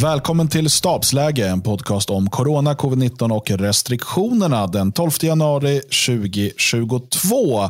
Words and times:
Välkommen 0.00 0.48
till 0.48 0.70
Stabsläge, 0.70 1.48
en 1.48 1.62
podcast 1.62 2.10
om 2.10 2.30
corona, 2.30 2.74
covid-19 2.74 3.36
och 3.36 3.50
restriktionerna 3.50 4.66
den 4.66 4.92
12 4.92 5.10
januari 5.22 5.80
2022. 5.80 7.62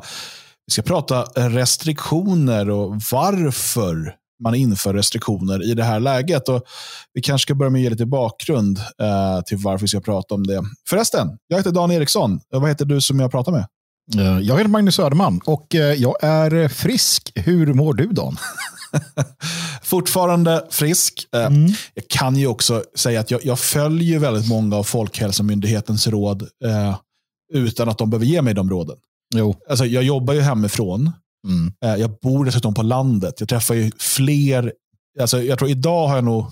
Vi 0.67 0.73
ska 0.73 0.83
prata 0.83 1.23
restriktioner 1.37 2.71
och 2.71 3.01
varför 3.13 4.15
man 4.43 4.55
inför 4.55 4.95
restriktioner 4.95 5.71
i 5.71 5.75
det 5.75 5.84
här 5.84 6.00
läget. 6.00 6.48
Och 6.48 6.62
vi 7.12 7.21
kanske 7.21 7.43
ska 7.46 7.55
börja 7.55 7.71
med 7.71 7.79
att 7.79 7.82
ge 7.82 7.91
lite 7.91 8.07
bakgrund 8.07 8.79
eh, 8.79 9.41
till 9.46 9.59
varför 9.59 9.82
vi 9.82 9.88
ska 9.88 10.00
prata 10.00 10.34
om 10.34 10.46
det. 10.46 10.62
Förresten, 10.88 11.29
jag 11.48 11.56
heter 11.56 11.72
Dan 11.72 11.91
Eriksson. 11.91 12.41
Eh, 12.54 12.61
vad 12.61 12.68
heter 12.68 12.84
du 12.84 13.00
som 13.00 13.20
jag 13.20 13.30
pratar 13.30 13.52
med? 13.52 13.66
Eh, 14.16 14.39
jag 14.39 14.57
heter 14.57 14.68
Magnus 14.68 14.95
Söderman 14.95 15.41
och 15.45 15.75
eh, 15.75 15.95
jag 15.95 16.25
är 16.25 16.68
frisk. 16.68 17.32
Hur 17.34 17.75
mår 17.75 17.95
du 17.95 18.07
Dan? 18.07 18.37
Fortfarande 19.82 20.66
frisk. 20.70 21.29
Eh, 21.34 21.46
mm. 21.46 21.73
Jag 21.95 22.09
kan 22.09 22.37
ju 22.37 22.46
också 22.46 22.84
säga 22.95 23.20
att 23.20 23.30
jag, 23.30 23.45
jag 23.45 23.59
följer 23.59 24.19
väldigt 24.19 24.48
många 24.48 24.77
av 24.77 24.84
Folkhälsomyndighetens 24.84 26.06
råd 26.06 26.43
eh, 26.65 26.96
utan 27.52 27.88
att 27.88 27.98
de 27.98 28.10
behöver 28.10 28.27
ge 28.27 28.43
mig 28.43 28.55
de 28.55 28.70
råden. 28.70 28.96
Jo. 29.34 29.55
Alltså, 29.69 29.87
jag 29.87 30.02
jobbar 30.02 30.34
ju 30.34 30.41
hemifrån. 30.41 31.12
Mm. 31.48 32.01
Jag 32.01 32.10
bor 32.23 32.45
dessutom 32.45 32.74
på 32.74 32.82
landet. 32.82 33.34
Jag 33.38 33.48
träffar 33.48 33.74
ju 33.74 33.91
fler. 33.98 34.73
Alltså, 35.21 35.43
jag 35.43 35.59
tror 35.59 35.71
idag 35.71 36.09
har 36.09 36.15
jag 36.15 36.24
nog 36.24 36.46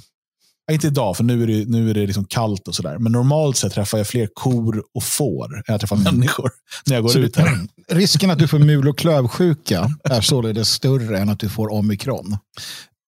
inte 0.70 0.86
idag, 0.86 1.16
för 1.16 1.24
nu 1.24 1.42
är 1.42 1.46
det, 1.46 1.68
nu 1.68 1.90
är 1.90 1.94
det 1.94 2.06
liksom 2.06 2.24
kallt 2.24 2.68
och 2.68 2.74
sådär. 2.74 2.98
Men 2.98 3.12
normalt 3.12 3.56
sett 3.56 3.72
träffar 3.72 3.98
jag 3.98 4.06
fler 4.06 4.28
kor 4.34 4.82
och 4.94 5.02
får 5.02 5.56
än 5.56 5.62
jag 5.66 5.80
träffar 5.80 5.96
mm. 5.96 6.14
människor 6.14 6.50
när 6.86 6.94
jag 6.94 7.02
går 7.02 7.10
så 7.10 7.18
ut 7.18 7.36
här. 7.36 7.58
Risken 7.90 8.30
att 8.30 8.38
du 8.38 8.48
får 8.48 8.58
mul 8.58 8.88
och 8.88 8.98
klövsjuka 8.98 9.90
är 10.04 10.20
således 10.20 10.68
större 10.68 11.18
än 11.18 11.28
att 11.28 11.38
du 11.38 11.48
får 11.48 11.72
omikron. 11.72 12.36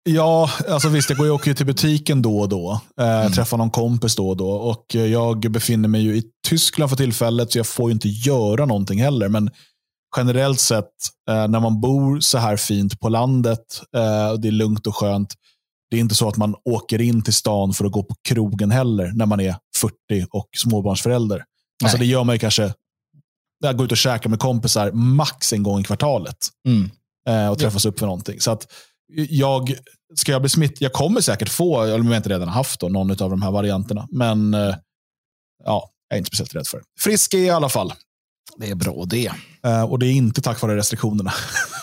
Ja, 0.10 0.50
alltså 0.70 0.90
visst, 0.90 1.10
jag 1.10 1.18
går 1.18 1.28
ju 1.28 1.32
också 1.32 1.54
till 1.54 1.66
butiken 1.66 2.22
då 2.22 2.40
och 2.40 2.50
då. 2.50 2.82
Eh, 3.00 3.20
mm. 3.20 3.32
Träffar 3.32 3.58
någon 3.58 3.70
kompis 3.70 4.16
då 4.16 4.30
och 4.30 4.38
då. 4.38 4.50
Och 4.50 4.96
jag 4.96 5.52
befinner 5.52 5.90
mig 5.90 6.02
ju 6.02 6.16
i 6.18 6.24
Tyskland 6.48 6.90
för 6.90 6.98
tillfället, 6.98 7.52
så 7.52 7.60
jag 7.60 7.68
får 7.68 7.90
ju 7.90 7.94
inte 7.94 8.10
göra 8.10 8.66
någonting 8.66 9.02
heller. 9.02 9.30
Men 9.30 9.50
generellt 10.18 10.60
sett, 10.60 10.90
eh, 11.30 11.48
när 11.48 11.60
man 11.60 11.82
bor 11.82 12.20
så 12.20 12.38
här 12.38 12.58
fint 12.58 13.00
på 13.00 13.10
landet, 13.10 13.82
eh, 13.96 14.30
och 14.30 14.40
det 14.40 14.48
är 14.48 14.52
lugnt 14.52 14.88
och 14.88 14.96
skönt, 14.96 15.34
det 15.94 15.98
är 15.98 16.00
inte 16.00 16.16
så 16.16 16.30
att 16.30 16.38
man 16.38 16.56
åker 16.66 17.02
in 17.02 17.22
till 17.22 17.34
stan 17.34 17.74
för 17.74 17.86
att 17.86 17.92
gå 17.92 18.04
på 18.04 18.16
krogen 18.28 18.72
heller 18.72 19.12
när 19.16 19.26
man 19.26 19.40
är 19.40 19.56
40 19.78 19.94
och 20.32 20.50
småbarnsförälder. 20.58 21.44
Alltså 21.84 21.98
det 21.98 22.06
gör 22.06 22.24
man 22.24 22.36
ju 22.36 22.40
kanske, 22.40 22.74
jag 23.60 23.78
går 23.78 23.86
ut 23.86 23.92
och 23.92 23.98
käkar 23.98 24.30
med 24.30 24.40
kompisar 24.40 24.92
max 24.92 25.54
en 25.54 25.64
gång 25.64 25.82
i 25.82 25.84
kvartalet. 25.84 26.38
Mm. 26.68 26.92
Eh, 27.30 27.52
och 27.52 27.60
träffas 27.60 27.86
ja. 27.86 27.90
upp 27.90 28.00
för 28.00 28.06
någonting. 28.06 28.40
Så 28.40 28.52
att 28.52 28.72
jag, 29.30 29.74
ska 30.16 30.32
jag 30.32 30.42
bli 30.42 30.50
smitt, 30.50 30.82
jag 30.82 30.94
kommer 30.94 31.22
säkert 31.22 31.50
få, 31.50 31.96
om 31.96 32.08
jag 32.08 32.18
inte 32.18 32.30
redan 32.30 32.48
haft 32.48 32.80
då, 32.80 32.90
någon 32.90 33.12
av 33.12 33.30
de 33.30 33.42
här 33.42 33.52
varianterna. 33.52 34.08
Men 34.12 34.54
eh, 34.54 34.76
ja, 35.64 35.90
jag 36.10 36.16
är 36.16 36.18
inte 36.18 36.28
speciellt 36.28 36.56
rädd 36.56 36.68
för 36.68 36.78
det. 36.78 36.84
Frisk 37.00 37.34
är 37.34 37.38
jag 37.38 37.46
i 37.46 37.50
alla 37.50 37.70
fall. 37.70 37.94
Det 38.58 38.70
är 38.70 38.76
bra 38.76 39.06
det. 39.06 39.32
Eh, 39.64 39.84
och 39.84 40.00
det 40.00 40.06
är 40.06 40.12
inte 40.12 40.42
tack 40.42 40.62
vare 40.62 40.78
restriktionerna. 40.78 41.34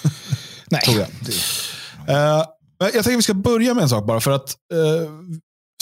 Nej. 0.71 0.81
Tror 0.81 0.99
jag. 0.99 1.09
Det. 1.21 2.47
Jag 2.81 2.93
tänker 2.93 3.11
att 3.11 3.19
vi 3.19 3.23
ska 3.23 3.35
börja 3.35 3.75
med 3.75 3.83
en 3.83 3.89
sak 3.89 4.07
bara. 4.07 4.21
för 4.21 4.31
att 4.31 4.57
eh, 4.73 5.11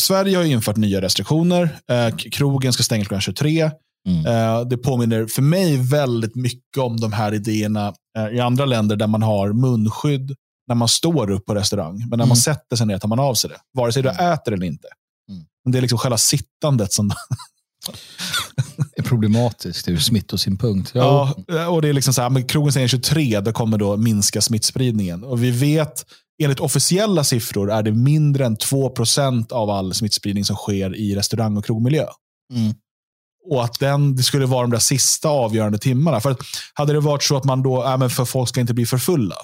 Sverige 0.01 0.37
har 0.37 0.45
infört 0.45 0.77
nya 0.77 1.01
restriktioner. 1.01 1.79
Eh, 1.91 2.17
krogen 2.17 2.73
ska 2.73 2.83
stänga 2.83 3.05
klockan 3.05 3.21
23. 3.21 3.71
Mm. 4.09 4.27
Eh, 4.27 4.69
det 4.69 4.77
påminner 4.77 5.27
för 5.27 5.43
mig 5.43 5.77
väldigt 5.77 6.35
mycket 6.35 6.79
om 6.79 6.97
de 6.97 7.13
här 7.13 7.35
idéerna 7.35 7.95
eh, 8.19 8.37
i 8.37 8.41
andra 8.41 8.65
länder 8.65 8.97
där 8.97 9.07
man 9.07 9.23
har 9.23 9.53
munskydd 9.53 10.35
när 10.69 10.75
man 10.75 10.89
står 10.89 11.31
upp 11.31 11.47
på 11.47 11.55
restaurang. 11.55 11.99
Men 11.99 12.09
när 12.09 12.17
mm. 12.17 12.29
man 12.29 12.37
sätter 12.37 12.77
sig 12.77 12.87
ner 12.87 12.99
tar 12.99 13.09
man 13.09 13.19
av 13.19 13.35
sig 13.35 13.51
det. 13.51 13.57
Vare 13.73 13.93
sig 13.93 14.03
du 14.03 14.09
mm. 14.09 14.33
äter 14.33 14.53
eller 14.53 14.67
inte. 14.67 14.89
Mm. 15.31 15.45
Men 15.65 15.73
det 15.73 15.79
är 15.79 15.81
liksom 15.83 15.99
själva 15.99 16.19
sittandet 16.19 16.93
som... 16.93 17.11
problematiskt 19.09 19.89
ur 19.89 19.99
smittosynpunkt. 19.99 20.91
Ja. 20.95 21.35
ja, 21.47 21.69
och 21.69 21.83
det 21.83 21.89
är 21.89 21.93
liksom 21.93 22.15
så 22.15 22.23
här, 22.23 22.31
men 22.31 22.47
krogen 22.47 22.73
stänger 22.73 22.89
23, 22.89 23.41
då 23.41 23.53
kommer 23.53 23.79
då 23.79 23.97
minska 23.97 24.41
smittspridningen. 24.41 25.25
Och 25.25 25.43
vi 25.43 25.51
vet 25.51 26.05
enligt 26.43 26.61
officiella 26.61 27.25
siffror 27.25 27.73
är 27.73 27.83
det 27.83 27.93
mindre 27.93 28.47
än 28.47 28.57
2% 28.57 29.53
av 29.53 29.71
all 29.71 29.95
smittspridning 29.95 30.45
som 30.45 30.57
sker 30.57 30.97
i 30.97 31.15
restaurang 31.15 31.57
och 31.57 31.65
krogmiljö. 31.65 32.07
Mm. 32.55 32.75
Och 33.51 33.65
att 33.65 33.79
den, 33.79 34.17
det 34.17 34.23
skulle 34.23 34.47
vara 34.47 34.63
de 34.63 34.71
där 34.71 34.79
sista 34.79 35.29
avgörande 35.29 35.79
timmarna. 35.79 36.21
För 36.21 36.37
Hade 36.75 36.93
det 36.93 37.01
varit 37.01 37.23
så 37.23 37.37
att 37.37 37.45
man 37.45 37.63
då, 37.63 37.85
äh, 37.85 37.99
men 37.99 38.11
för 38.11 38.25
folk 38.25 38.49
ska 38.49 38.61
inte 38.61 38.75
bli 38.75 38.87
för 38.87 38.99
fulla, 38.99 39.37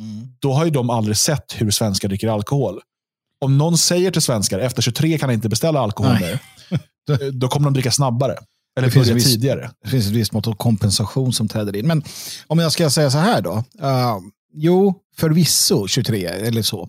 mm. 0.00 0.28
då 0.38 0.52
har 0.52 0.64
ju 0.64 0.70
de 0.70 0.90
aldrig 0.90 1.16
sett 1.16 1.54
hur 1.56 1.70
svenskar 1.70 2.08
dricker 2.08 2.28
alkohol. 2.28 2.80
Om 3.40 3.58
någon 3.58 3.78
säger 3.78 4.10
till 4.10 4.22
svenskar, 4.22 4.58
efter 4.58 4.82
23 4.82 5.18
kan 5.18 5.28
ni 5.28 5.34
inte 5.34 5.48
beställa 5.48 5.80
alkohol 5.80 6.12
mer, 6.20 6.38
då 7.32 7.48
kommer 7.48 7.64
de 7.64 7.74
dricka 7.74 7.90
snabbare. 7.90 8.36
Eller 8.76 8.88
det 8.88 8.94
börja 8.94 9.18
tidigare. 9.18 9.70
Det 9.82 9.88
finns 9.88 10.06
ett 10.06 10.12
visst 10.12 10.32
mått 10.32 10.46
av 10.46 10.54
kompensation 10.54 11.32
som 11.32 11.48
träder 11.48 11.76
in. 11.76 11.86
Men 11.86 12.02
om 12.46 12.58
jag 12.58 12.72
ska 12.72 12.90
säga 12.90 13.10
så 13.10 13.18
här 13.18 13.40
då. 13.40 13.64
Uh, 13.82 14.18
Jo, 14.56 14.94
förvisso 15.16 15.86
23 15.86 16.26
eller 16.26 16.62
så. 16.62 16.88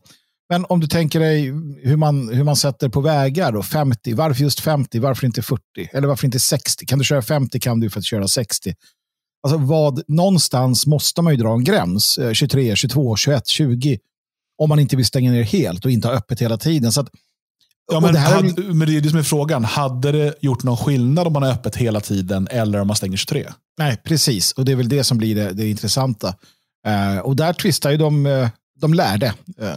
Men 0.49 0.65
om 0.69 0.79
du 0.79 0.87
tänker 0.87 1.19
dig 1.19 1.41
hur 1.83 1.95
man, 1.95 2.29
hur 2.29 2.43
man 2.43 2.55
sätter 2.55 2.89
på 2.89 3.01
vägar 3.01 3.51
då, 3.51 3.63
50, 3.63 4.13
varför 4.13 4.43
just 4.43 4.59
50, 4.59 4.99
varför 4.99 5.25
inte 5.25 5.41
40? 5.41 5.61
Eller 5.93 6.07
varför 6.07 6.25
inte 6.25 6.39
60? 6.39 6.85
Kan 6.85 6.99
du 6.99 7.05
köra 7.05 7.21
50 7.21 7.59
kan 7.59 7.79
du 7.79 7.89
för 7.89 7.99
att 7.99 8.05
köra 8.05 8.27
60. 8.27 8.73
Alltså 9.43 9.57
vad, 9.57 10.03
någonstans 10.07 10.85
måste 10.87 11.21
man 11.21 11.33
ju 11.33 11.37
dra 11.37 11.53
en 11.53 11.63
gräns, 11.63 12.19
23, 12.33 12.75
22, 12.75 13.15
21, 13.15 13.47
20, 13.47 13.97
om 14.57 14.69
man 14.69 14.79
inte 14.79 14.95
vill 14.95 15.05
stänga 15.05 15.31
ner 15.31 15.43
helt 15.43 15.85
och 15.85 15.91
inte 15.91 16.07
ha 16.07 16.15
öppet 16.15 16.41
hela 16.41 16.57
tiden. 16.57 16.91
Så 16.91 17.01
att, 17.01 17.09
ja, 17.91 17.99
men, 17.99 18.13
det 18.13 18.19
här... 18.19 18.35
hade, 18.35 18.73
men 18.73 18.87
det 18.87 18.97
är 18.97 19.01
det 19.01 19.09
som 19.09 19.19
är 19.19 19.23
frågan, 19.23 19.63
hade 19.63 20.11
det 20.11 20.35
gjort 20.41 20.63
någon 20.63 20.77
skillnad 20.77 21.27
om 21.27 21.33
man 21.33 21.43
har 21.43 21.51
öppet 21.51 21.75
hela 21.75 21.99
tiden 21.99 22.47
eller 22.51 22.81
om 22.81 22.87
man 22.87 22.95
stänger 22.95 23.17
23? 23.17 23.51
Nej, 23.77 23.97
precis. 24.03 24.51
Och 24.51 24.65
det 24.65 24.71
är 24.71 24.75
väl 24.75 24.89
det 24.89 25.03
som 25.03 25.17
blir 25.17 25.35
det, 25.35 25.53
det 25.53 25.69
intressanta. 25.69 26.35
Uh, 26.87 27.19
och 27.19 27.35
där 27.35 27.53
tvistar 27.53 27.91
ju 27.91 27.97
de, 27.97 28.25
uh, 28.25 28.47
de 28.79 28.93
lärde. 28.93 29.33
Uh, 29.61 29.67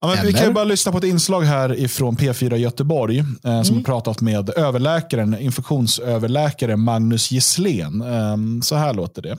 ja, 0.00 0.16
vi 0.24 0.32
kan 0.32 0.46
ju 0.46 0.52
bara 0.52 0.64
lyssna 0.64 0.92
på 0.92 0.98
ett 0.98 1.04
inslag 1.04 1.42
här 1.42 1.80
ifrån 1.80 2.16
P4 2.16 2.56
Göteborg 2.56 3.24
som 3.42 3.50
mm. 3.50 3.74
har 3.74 3.82
pratat 3.82 4.20
med 4.20 4.50
överläkaren, 4.50 5.38
infektionsöverläkare 5.38 6.76
Magnus 6.76 7.30
Gisslén. 7.30 8.04
så 8.62 8.76
här 8.76 8.94
låter 8.94 9.22
det. 9.22 9.38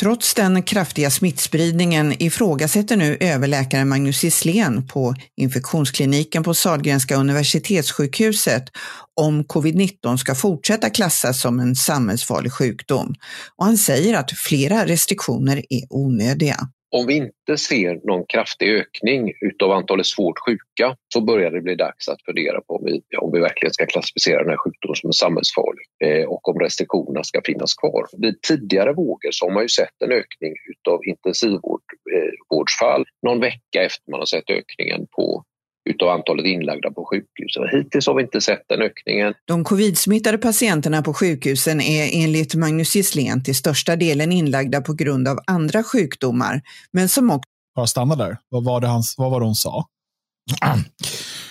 Trots 0.00 0.34
den 0.34 0.62
kraftiga 0.62 1.10
smittspridningen 1.10 2.22
ifrågasätter 2.22 2.96
nu 2.96 3.16
överläkare 3.20 3.84
Magnus 3.84 4.24
Gisslén 4.24 4.86
på 4.86 5.14
infektionskliniken 5.36 6.42
på 6.42 6.54
Sahlgrenska 6.54 7.16
universitetssjukhuset 7.16 8.64
om 9.20 9.44
covid-19 9.44 10.16
ska 10.16 10.34
fortsätta 10.34 10.90
klassas 10.90 11.40
som 11.40 11.60
en 11.60 11.74
samhällsfarlig 11.74 12.52
sjukdom. 12.52 13.14
Och 13.56 13.64
han 13.64 13.78
säger 13.78 14.18
att 14.18 14.30
flera 14.32 14.86
restriktioner 14.86 15.62
är 15.70 15.82
onödiga. 15.90 16.68
Om 16.98 17.06
vi 17.06 17.14
inte 17.14 17.56
ser 17.56 18.00
någon 18.04 18.26
kraftig 18.26 18.68
ökning 18.68 19.32
utav 19.40 19.70
antalet 19.70 20.06
svårt 20.06 20.38
sjuka 20.46 20.96
så 21.14 21.20
börjar 21.20 21.50
det 21.50 21.60
bli 21.60 21.74
dags 21.74 22.08
att 22.08 22.22
fundera 22.22 22.60
på 22.60 22.76
om 22.76 22.84
vi, 22.84 23.02
om 23.18 23.32
vi 23.32 23.40
verkligen 23.40 23.72
ska 23.72 23.86
klassificera 23.86 24.38
den 24.38 24.50
här 24.50 24.56
sjukdomen 24.56 24.96
som 24.96 25.12
samhällsfarlig 25.12 25.86
eh, 26.04 26.24
och 26.28 26.48
om 26.48 26.60
restriktionerna 26.60 27.24
ska 27.24 27.40
finnas 27.44 27.74
kvar. 27.74 28.06
Vid 28.18 28.42
tidigare 28.42 28.92
vågor 28.92 29.30
så 29.30 29.46
har 29.46 29.52
man 29.54 29.62
ju 29.62 29.68
sett 29.68 30.02
en 30.04 30.12
ökning 30.12 30.54
utav 30.72 31.00
intensivvårdsfall 31.04 33.00
eh, 33.00 33.06
någon 33.22 33.40
vecka 33.40 33.82
efter 33.82 34.10
man 34.10 34.20
har 34.20 34.26
sett 34.26 34.50
ökningen 34.50 35.06
på 35.16 35.44
utav 35.86 36.08
antalet 36.08 36.46
inlagda 36.46 36.90
på 36.90 37.04
sjukhus. 37.04 37.56
Hittills 37.72 38.06
har 38.06 38.14
vi 38.14 38.22
inte 38.22 38.40
sett 38.40 38.62
den 38.68 38.82
ökningen. 38.82 39.34
De 39.44 39.64
covidsmittade 39.64 40.38
patienterna 40.38 41.02
på 41.02 41.14
sjukhusen 41.14 41.80
är 41.80 42.10
enligt 42.12 42.54
Magnus 42.54 42.96
Gisslén 42.96 43.44
till 43.44 43.56
största 43.56 43.96
delen 43.96 44.32
inlagda 44.32 44.80
på 44.80 44.92
grund 44.92 45.28
av 45.28 45.38
andra 45.46 45.82
sjukdomar, 45.82 46.62
men 46.90 47.08
som 47.08 47.30
också... 47.30 47.50
Bara 47.74 47.86
stanna 47.86 48.16
där. 48.16 48.38
Vad 48.48 48.64
var 48.64 48.80
det, 48.80 48.86
han, 48.86 49.02
vad 49.16 49.30
var 49.30 49.40
det 49.40 49.46
hon 49.46 49.54
sa? 49.54 49.84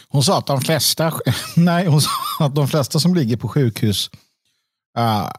Hon 0.09 0.23
sa 0.23 0.37
att 0.37 0.47
de 0.47 0.61
flesta, 0.61 1.13
nej, 1.55 1.85
hon 1.85 2.01
sa 2.01 2.09
att 2.39 2.55
de 2.55 2.67
flesta 2.67 2.99
som 2.99 3.15
ligger 3.15 3.37
på 3.37 3.47
sjukhus 3.47 4.09
uh, 4.97 5.29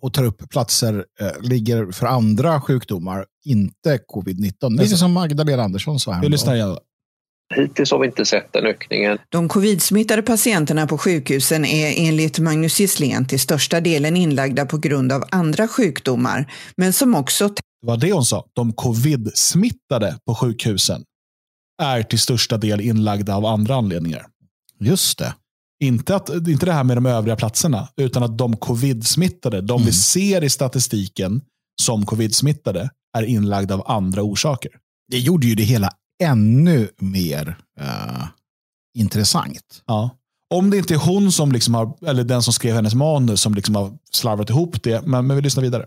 och 0.00 0.14
tar 0.14 0.24
upp 0.24 0.50
platser 0.50 0.94
uh, 0.94 1.48
ligger 1.48 1.92
för 1.92 2.06
andra 2.06 2.60
sjukdomar, 2.60 3.26
inte 3.44 3.98
covid-19. 4.14 4.80
Lite 4.80 4.96
som 4.96 5.12
Magdalena 5.12 5.62
Andersson 5.62 6.00
sa. 6.00 6.18
Vi 6.22 6.28
lyssnar 6.28 6.54
igen. 6.54 6.78
Hittills 7.54 7.90
har 7.90 7.98
vi 7.98 8.06
inte 8.06 8.24
sett 8.24 8.52
den 8.52 8.66
ökningen. 8.66 9.18
De 9.28 9.48
covidsmittade 9.48 10.22
patienterna 10.22 10.86
på 10.86 10.98
sjukhusen 10.98 11.64
är 11.64 12.08
enligt 12.08 12.38
Magnus 12.38 12.80
Gisslén 12.80 13.26
till 13.26 13.40
största 13.40 13.80
delen 13.80 14.16
inlagda 14.16 14.66
på 14.66 14.78
grund 14.78 15.12
av 15.12 15.24
andra 15.30 15.68
sjukdomar, 15.68 16.52
men 16.76 16.92
som 16.92 17.14
också... 17.14 17.48
Det 17.48 17.86
var 17.86 17.96
det 17.96 18.12
hon 18.12 18.24
sa. 18.24 18.44
De 18.52 18.72
covid-smittade 18.72 20.18
på 20.26 20.34
sjukhusen 20.34 21.04
är 21.82 22.02
till 22.02 22.18
största 22.18 22.56
del 22.56 22.80
inlagda 22.80 23.36
av 23.36 23.46
andra 23.46 23.74
anledningar. 23.74 24.26
Just 24.80 25.18
det. 25.18 25.34
Inte, 25.84 26.16
att, 26.16 26.28
inte 26.28 26.66
det 26.66 26.72
här 26.72 26.84
med 26.84 26.96
de 26.96 27.06
övriga 27.06 27.36
platserna, 27.36 27.88
utan 27.96 28.22
att 28.22 28.38
de 28.38 28.56
covid-smittade, 28.56 29.60
de 29.60 29.76
mm. 29.76 29.86
vi 29.86 29.92
ser 29.92 30.44
i 30.44 30.50
statistiken 30.50 31.40
som 31.82 32.06
covid-smittade, 32.06 32.90
är 33.18 33.22
inlagda 33.22 33.74
av 33.74 33.90
andra 33.90 34.22
orsaker. 34.22 34.70
Det 35.10 35.18
gjorde 35.18 35.46
ju 35.46 35.54
det 35.54 35.62
hela 35.62 35.90
ännu 36.22 36.88
mer 36.98 37.56
uh, 37.80 38.26
intressant. 38.98 39.82
Ja. 39.86 40.10
Om 40.54 40.70
det 40.70 40.76
inte 40.76 40.94
är 40.94 40.98
hon 40.98 41.32
som 41.32 41.52
liksom 41.52 41.74
har, 41.74 41.92
eller 42.06 42.24
den 42.24 42.42
som 42.42 42.52
skrev 42.52 42.74
hennes 42.74 42.94
manus 42.94 43.40
som 43.40 43.54
liksom 43.54 43.74
har 43.74 43.98
slarvat 44.10 44.50
ihop 44.50 44.82
det. 44.82 45.06
Men, 45.06 45.26
men 45.26 45.36
vi 45.36 45.42
lyssnar 45.42 45.62
vidare. 45.62 45.86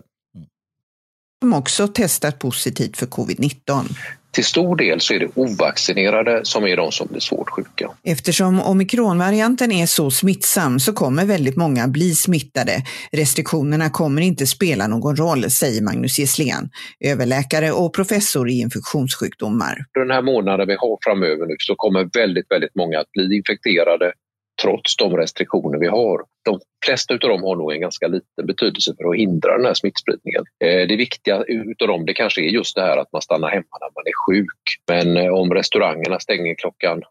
Som 1.42 1.54
också 1.54 1.88
testat 1.88 2.38
positivt 2.38 2.96
för 2.96 3.06
covid-19. 3.06 3.96
Till 4.32 4.44
stor 4.44 4.76
del 4.76 5.00
så 5.00 5.14
är 5.14 5.18
det 5.18 5.28
ovaccinerade 5.34 6.40
som 6.44 6.64
är 6.64 6.76
de 6.76 6.92
som 6.92 7.08
blir 7.10 7.20
svårt 7.20 7.50
sjuka. 7.50 7.90
Eftersom 8.04 8.62
omikronvarianten 8.62 9.72
är 9.72 9.86
så 9.86 10.10
smittsam 10.10 10.80
så 10.80 10.92
kommer 10.92 11.24
väldigt 11.24 11.56
många 11.56 11.88
bli 11.88 12.14
smittade. 12.14 12.72
Restriktionerna 13.12 13.90
kommer 13.90 14.22
inte 14.22 14.46
spela 14.46 14.86
någon 14.86 15.16
roll, 15.16 15.50
säger 15.50 15.82
Magnus 15.82 16.18
Gisslén, 16.18 16.70
överläkare 17.00 17.72
och 17.72 17.94
professor 17.94 18.48
i 18.48 18.60
infektionssjukdomar. 18.60 19.84
Den 19.94 20.10
här 20.10 20.22
månaden 20.22 20.66
vi 20.66 20.74
har 20.74 20.98
framöver 21.04 21.46
nu 21.46 21.54
så 21.58 21.74
kommer 21.76 22.10
väldigt, 22.18 22.50
väldigt 22.50 22.74
många 22.74 23.00
att 23.00 23.10
bli 23.12 23.36
infekterade 23.36 24.12
trots 24.62 24.96
de 24.96 25.16
restriktioner 25.16 25.78
vi 25.78 25.86
har. 25.86 26.20
De 26.44 26.60
flesta 26.86 27.14
av 27.14 27.20
dem 27.20 27.42
har 27.42 27.56
nog 27.56 27.72
en 27.72 27.80
ganska 27.80 28.06
liten 28.08 28.46
betydelse 28.46 28.94
för 28.96 29.10
att 29.10 29.16
hindra 29.16 29.56
den 29.56 29.66
här 29.66 29.74
smittspridningen. 29.74 30.44
Eh, 30.64 30.88
det 30.88 30.96
viktiga 30.96 31.44
utav 31.46 31.88
dem 31.88 32.06
det 32.06 32.14
kanske 32.14 32.40
är 32.40 32.48
just 32.48 32.74
det 32.74 32.82
här 32.82 32.96
att 32.96 33.12
man 33.12 33.22
stannar 33.22 33.48
hemma 33.48 33.76
när 33.80 33.90
man 33.96 34.04
är 34.06 34.16
sjuk. 34.26 34.62
Men 34.88 35.16
eh, 35.16 35.32
om 35.32 35.54
restaurangerna 35.54 36.20
stänger 36.20 36.54
klockan 36.54 37.02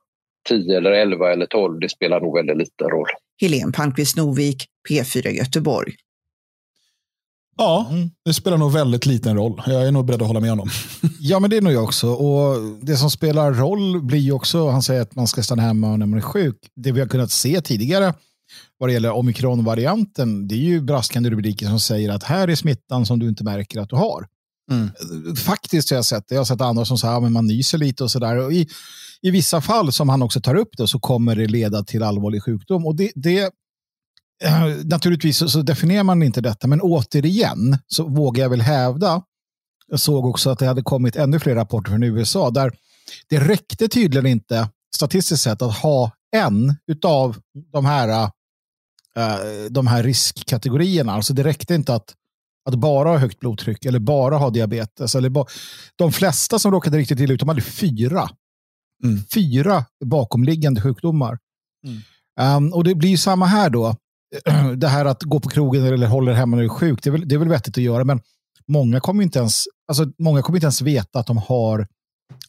10 0.50 0.78
eller 0.78 0.92
11 0.92 1.32
eller 1.32 1.46
12, 1.46 1.80
det 1.80 1.90
spelar 1.90 2.22
nog 2.22 2.38
väldigt 2.38 2.58
liten 2.58 2.90
roll. 2.90 3.08
Helene 3.42 3.72
Palmqvist 3.78 4.18
Novik, 4.18 4.66
P4 4.90 5.30
Göteborg. 5.30 5.94
Ja, 7.62 7.92
det 8.26 8.34
spelar 8.34 8.58
nog 8.58 8.72
väldigt 8.72 9.06
liten 9.06 9.36
roll. 9.36 9.62
Jag 9.66 9.88
är 9.88 9.92
nog 9.92 10.06
beredd 10.06 10.22
att 10.22 10.28
hålla 10.28 10.40
med 10.40 10.50
honom. 10.50 10.70
Ja, 11.20 11.40
men 11.40 11.50
det 11.50 11.58
är 11.58 11.62
nog 11.62 11.74
jag 11.74 11.84
också. 11.84 12.10
Och 12.10 12.58
det 12.82 12.98
som 12.98 13.12
spelar 13.12 13.54
roll 13.54 14.02
blir 14.02 14.20
ju 14.20 14.32
också, 14.32 14.70
han 14.70 14.84
säger 14.84 15.02
att 15.02 15.16
man 15.16 15.28
ska 15.28 15.44
stanna 15.44 15.62
hemma 15.62 15.98
när 15.98 16.06
man 16.06 16.18
är 16.18 16.22
sjuk. 16.22 16.56
Det 16.76 16.92
vi 16.92 17.00
har 17.00 17.08
kunnat 17.08 17.32
se 17.32 17.62
tidigare 17.62 18.14
vad 18.80 18.90
det 18.90 18.94
gäller 18.94 19.12
omikronvarianten, 19.12 20.48
det 20.48 20.56
är 20.56 20.60
ju 20.60 20.82
braskande 20.82 21.30
rubriker 21.30 21.66
som 21.66 21.80
säger 21.80 22.10
att 22.10 22.24
här 22.24 22.48
är 22.48 22.56
smittan 22.56 23.06
som 23.06 23.20
du 23.20 23.30
inte 23.30 23.44
märker 23.44 23.80
att 23.80 23.90
du 23.90 23.96
har. 23.96 24.28
Mm. 24.72 25.36
Faktiskt 25.36 25.90
har 25.90 25.96
jag 25.96 26.06
sett 26.06 26.24
det. 26.28 26.36
Jag 26.36 26.40
har 26.40 26.46
sett 26.46 26.62
andra 26.62 26.86
som 26.86 26.98
säger 26.98 27.26
att 27.26 27.32
man 27.32 27.48
nyser 27.48 27.78
lite 27.78 28.04
och 28.04 28.12
sådär. 28.12 28.52
I, 28.52 28.68
I 29.22 29.32
vissa 29.32 29.62
fall, 29.62 29.92
som 29.92 30.10
han 30.10 30.22
också 30.22 30.42
tar 30.42 30.56
upp 30.56 30.78
det, 30.78 30.88
så 30.88 31.00
kommer 31.00 31.36
det 31.36 31.48
leda 31.48 31.84
till 31.84 32.04
allvarlig 32.04 32.44
sjukdom. 32.44 32.86
Och 32.86 32.96
det, 32.96 33.12
det 33.16 33.50
äh, 34.44 34.66
naturligtvis 34.84 35.38
så, 35.38 35.50
så 35.50 35.62
definierar 35.62 36.04
man 36.04 36.24
inte 36.24 36.42
detta, 36.42 36.68
men 36.68 36.82
återigen 36.82 37.78
så 37.88 38.04
vågar 38.04 38.44
jag 38.44 38.50
väl 38.50 38.62
hävda 38.62 39.24
jag 39.92 40.00
såg 40.00 40.26
också 40.26 40.50
att 40.50 40.60
det 40.60 40.66
hade 40.66 40.82
kommit 40.82 41.16
ännu 41.16 41.40
fler 41.40 41.56
rapporter 41.56 41.92
från 41.92 42.04
USA 42.04 42.50
där 42.50 42.72
det 43.30 43.40
räckte 43.40 43.88
tydligen 43.88 44.26
inte 44.26 44.70
statistiskt 44.96 45.44
sett 45.44 45.62
att 45.62 45.78
ha 45.78 46.12
en 46.36 46.76
av 47.06 47.38
de 47.74 47.86
här, 47.86 48.24
uh, 49.18 49.70
de 49.70 49.88
här 49.88 50.04
riskkategorierna. 50.04 51.14
Alltså 51.14 51.34
det 51.34 51.44
räckte 51.44 51.76
inte 51.76 51.96
att, 51.96 52.14
att 52.70 52.76
bara 52.76 53.10
ha 53.10 53.18
högt 53.18 53.40
blodtryck 53.40 53.86
eller 53.86 54.00
bara 54.00 54.38
ha 54.38 54.50
diabetes. 54.50 55.16
Eller 55.16 55.30
ba 55.30 55.46
de 55.96 56.12
flesta 56.12 56.60
som 56.60 56.72
råkade 56.72 56.98
riktigt 56.98 57.20
illa 57.20 57.34
ut, 57.34 57.40
de 57.40 57.50
hade 57.50 57.62
fyra. 57.62 58.30
Mm. 59.04 59.20
Fyra 59.34 59.86
bakomliggande 60.06 60.82
sjukdomar. 60.82 61.38
Mm. 61.86 62.58
Um, 62.58 62.74
och 62.74 62.84
det 62.84 62.96
blir 62.96 63.18
samma 63.18 63.46
här 63.46 63.70
då. 63.70 63.96
Det 64.76 64.88
här 64.88 65.06
att 65.06 65.24
gå 65.24 65.40
på 65.40 65.50
krogen 65.50 65.86
eller 65.86 66.08
hålla 66.08 66.34
hemma 66.34 66.56
när 66.56 66.64
du 66.64 66.70
är 66.70 66.74
sjuk, 66.74 67.04
det 67.04 67.10
är 67.10 67.12
väl, 67.12 67.28
det 67.28 67.36
är 67.36 67.40
väl 67.40 67.50
vettigt 67.50 67.78
att 67.78 67.84
göra. 67.84 68.04
Men 68.04 68.22
många 68.68 69.00
kommer 69.00 69.24
inte 69.24 69.40
ens, 69.40 69.64
alltså, 69.88 70.06
många 70.20 70.42
kommer 70.42 70.58
inte 70.58 70.66
ens 70.66 70.82
veta 70.82 71.20
att 71.20 71.28
de 71.28 71.38
har, 71.38 71.88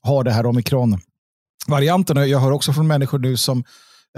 har 0.01 0.25
det 0.25 0.31
här 0.31 0.47
omikron-varianten. 0.47 2.29
Jag 2.29 2.39
hör 2.39 2.51
också 2.51 2.73
från 2.73 2.87
människor 2.87 3.19
nu 3.19 3.37
som 3.37 3.65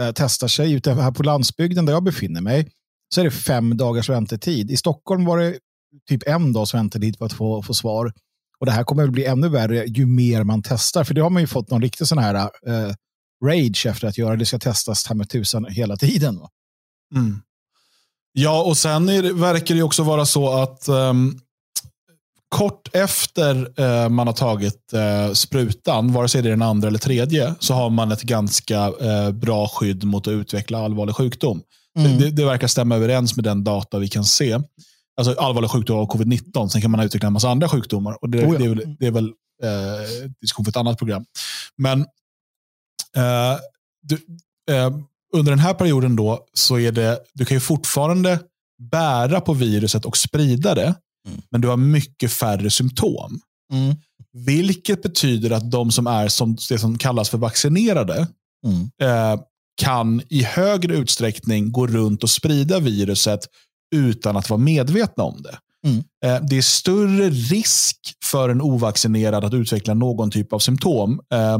eh, 0.00 0.10
testar 0.14 0.48
sig 0.48 0.72
ute 0.72 0.92
här 0.92 1.12
på 1.12 1.22
landsbygden 1.22 1.86
där 1.86 1.92
jag 1.92 2.04
befinner 2.04 2.40
mig. 2.40 2.70
Så 3.14 3.20
är 3.20 3.24
det 3.24 3.30
fem 3.30 3.76
dagars 3.76 4.08
väntetid. 4.08 4.70
I 4.70 4.76
Stockholm 4.76 5.24
var 5.24 5.38
det 5.38 5.58
typ 6.08 6.22
en 6.26 6.52
dags 6.52 6.74
väntetid 6.74 7.18
på 7.18 7.24
att 7.24 7.32
få, 7.32 7.62
få 7.62 7.74
svar. 7.74 8.12
Och 8.58 8.66
det 8.66 8.72
här 8.72 8.84
kommer 8.84 9.04
att 9.04 9.10
bli 9.10 9.24
ännu 9.24 9.48
värre 9.48 9.84
ju 9.84 10.06
mer 10.06 10.44
man 10.44 10.62
testar. 10.62 11.04
För 11.04 11.14
det 11.14 11.20
har 11.20 11.30
man 11.30 11.42
ju 11.42 11.46
fått 11.46 11.70
någon 11.70 11.82
riktig 11.82 12.06
sån 12.06 12.18
här 12.18 12.34
eh, 12.66 12.94
rage 13.44 13.86
efter 13.86 14.08
att 14.08 14.18
göra. 14.18 14.36
Det 14.36 14.46
ska 14.46 14.58
testas 14.58 15.06
här 15.06 15.14
med 15.14 15.28
tusen 15.28 15.64
hela 15.64 15.96
tiden. 15.96 16.40
Mm. 17.14 17.40
Ja, 18.36 18.62
och 18.62 18.76
sen 18.76 19.06
det, 19.06 19.32
verkar 19.32 19.74
det 19.74 19.82
också 19.82 20.02
vara 20.02 20.26
så 20.26 20.48
att 20.62 20.88
um, 20.88 21.40
kort 22.48 22.88
efter 22.92 23.80
eh, 23.80 24.08
man 24.08 24.26
har 24.26 24.34
tagit 24.34 24.92
eh, 24.92 25.32
sprutan, 25.32 26.12
vare 26.12 26.28
sig 26.28 26.42
det 26.42 26.48
är 26.48 26.50
den 26.50 26.62
andra 26.62 26.88
eller 26.88 26.98
tredje, 26.98 27.54
så 27.58 27.74
har 27.74 27.90
man 27.90 28.12
ett 28.12 28.22
ganska 28.22 28.92
eh, 29.00 29.30
bra 29.30 29.68
skydd 29.68 30.04
mot 30.04 30.26
att 30.26 30.32
utveckla 30.32 30.78
allvarlig 30.84 31.14
sjukdom. 31.14 31.62
Mm. 31.98 32.18
Det, 32.18 32.30
det, 32.30 32.44
verkar 32.44 32.66
stämma 32.66 32.96
överens 32.96 33.36
med 33.36 33.44
den 33.44 33.64
data 33.64 33.98
vi 33.98 34.08
kan 34.08 34.24
se. 34.24 34.60
Alltså 35.16 35.40
allvarlig 35.40 35.70
sjukdom 35.70 35.98
av 35.98 36.10
covid-19, 36.10 36.68
sen 36.68 36.82
kan 36.82 36.90
man 36.90 37.00
utveckla 37.00 37.26
en 37.26 37.32
massa 37.32 37.48
andra 37.48 37.68
sjukdomar. 37.68 38.18
Och 38.20 38.30
det, 38.30 38.46
oh 38.46 38.52
ja. 38.52 38.58
det 38.58 38.64
är 38.64 38.68
väl, 38.68 38.96
det 38.98 39.06
är 39.06 39.10
väl 39.10 39.32
diskussion 40.40 40.64
för 40.64 40.70
ett 40.70 40.76
annat 40.76 40.98
program. 40.98 41.24
Men 41.76 42.06
du, 44.02 44.18
under 45.34 45.52
den 45.52 45.58
här 45.58 45.74
perioden 45.74 46.16
då 46.16 46.46
så 46.52 46.78
är 46.78 46.92
det, 46.92 47.18
du 47.34 47.44
kan 47.44 47.56
ju 47.56 47.60
fortfarande 47.60 48.38
bära 48.90 49.40
på 49.40 49.52
viruset 49.52 50.04
och 50.04 50.16
sprida 50.16 50.74
det. 50.74 50.94
Mm. 51.28 51.42
Men 51.50 51.60
du 51.60 51.68
har 51.68 51.76
mycket 51.76 52.32
färre 52.32 52.70
symptom. 52.70 53.40
Mm. 53.72 53.96
Vilket 54.32 55.02
betyder 55.02 55.50
att 55.50 55.70
de 55.70 55.90
som 55.90 56.06
är 56.06 56.28
som 56.28 56.56
det 56.68 56.78
som 56.78 56.98
kallas 56.98 57.28
för 57.28 57.38
vaccinerade 57.38 58.26
mm. 58.66 58.90
eh, 59.02 59.40
kan 59.82 60.22
i 60.28 60.42
högre 60.42 60.96
utsträckning 60.96 61.72
gå 61.72 61.86
runt 61.86 62.22
och 62.22 62.30
sprida 62.30 62.80
viruset 62.80 63.40
utan 63.94 64.36
att 64.36 64.50
vara 64.50 64.60
medvetna 64.60 65.24
om 65.24 65.42
det. 65.42 65.58
Mm. 65.86 66.04
Eh, 66.24 66.48
det 66.48 66.56
är 66.56 66.62
större 66.62 67.30
risk 67.30 67.96
för 68.24 68.48
en 68.48 68.62
ovaccinerad 68.62 69.44
att 69.44 69.54
utveckla 69.54 69.94
någon 69.94 70.30
typ 70.30 70.52
av 70.52 70.58
symptom, 70.58 71.20
eh, 71.32 71.58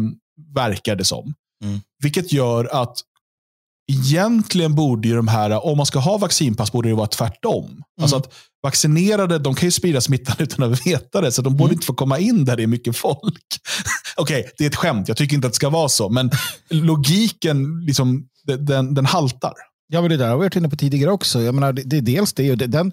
verkar 0.55 0.97
det 0.97 1.05
som. 1.05 1.35
Mm. 1.65 1.81
Vilket 2.03 2.33
gör 2.33 2.65
att 2.65 2.97
egentligen 3.93 4.75
borde 4.75 5.09
ju 5.09 5.17
de 5.17 5.29
här, 5.29 5.67
om 5.67 5.77
man 5.77 5.87
ska 5.87 5.99
ha 5.99 6.19
vaccinpass, 6.19 6.73
borde 6.73 6.89
det 6.89 6.95
vara 6.95 7.07
tvärtom. 7.07 7.65
Mm. 7.65 7.83
Alltså 8.03 8.17
att 8.17 8.33
vaccinerade, 8.63 9.39
de 9.39 9.55
kan 9.55 9.67
ju 9.67 9.71
sprida 9.71 10.01
smittan 10.01 10.37
utan 10.43 10.73
att 10.73 10.87
veta 10.87 11.21
det, 11.21 11.33
så 11.33 11.43
de 11.43 11.57
borde 11.57 11.69
mm. 11.69 11.75
inte 11.75 11.87
få 11.87 11.95
komma 11.95 12.19
in 12.19 12.45
där 12.45 12.57
det 12.57 12.63
är 12.63 12.67
mycket 12.67 12.97
folk. 12.97 13.43
Okej, 14.17 14.41
okay, 14.41 14.53
det 14.59 14.65
är 14.65 14.69
ett 14.69 14.77
skämt, 14.77 15.09
jag 15.09 15.17
tycker 15.17 15.35
inte 15.35 15.47
att 15.47 15.53
det 15.53 15.57
ska 15.57 15.71
vara 15.71 15.89
så, 15.89 16.09
men 16.09 16.31
logiken, 16.71 17.81
liksom, 17.87 18.27
den, 18.45 18.95
den 18.95 19.07
haltar. 19.07 19.55
Ja, 19.89 20.01
men 20.01 20.11
det 20.11 20.17
där 20.17 20.29
har 20.29 20.37
vi 20.37 20.39
varit 20.39 20.57
inne 20.57 20.69
på 20.69 20.77
tidigare 20.77 21.11
också. 21.11 21.43
Jag 21.43 21.55
menar, 21.55 21.73
det, 21.73 21.83
det 21.83 21.97
är 21.97 22.03
dels 22.03 22.33
det, 22.33 22.55
det, 22.55 22.67
den, 22.67 22.93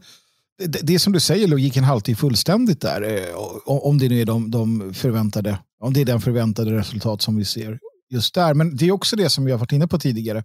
det, 0.59 0.79
det 0.83 0.95
är 0.95 0.99
som 0.99 1.13
du 1.13 1.19
säger, 1.19 1.47
logiken 1.47 1.83
haltar 1.83 2.09
ju 2.09 2.15
fullständigt 2.15 2.81
där. 2.81 3.01
Eh, 3.01 3.35
om 3.65 3.97
det 3.97 4.09
nu 4.09 4.21
är 4.21 4.25
de, 4.25 4.51
de 4.51 4.93
förväntade, 4.93 5.57
om 5.79 5.93
det 5.93 6.01
är 6.01 6.05
den 6.05 6.21
förväntade 6.21 6.71
resultat 6.71 7.21
som 7.21 7.35
vi 7.35 7.45
ser 7.45 7.79
just 8.11 8.33
där. 8.33 8.53
Men 8.53 8.75
det 8.75 8.87
är 8.87 8.91
också 8.91 9.15
det 9.15 9.29
som 9.29 9.45
vi 9.45 9.51
har 9.51 9.59
varit 9.59 9.71
inne 9.71 9.87
på 9.87 9.99
tidigare 9.99 10.43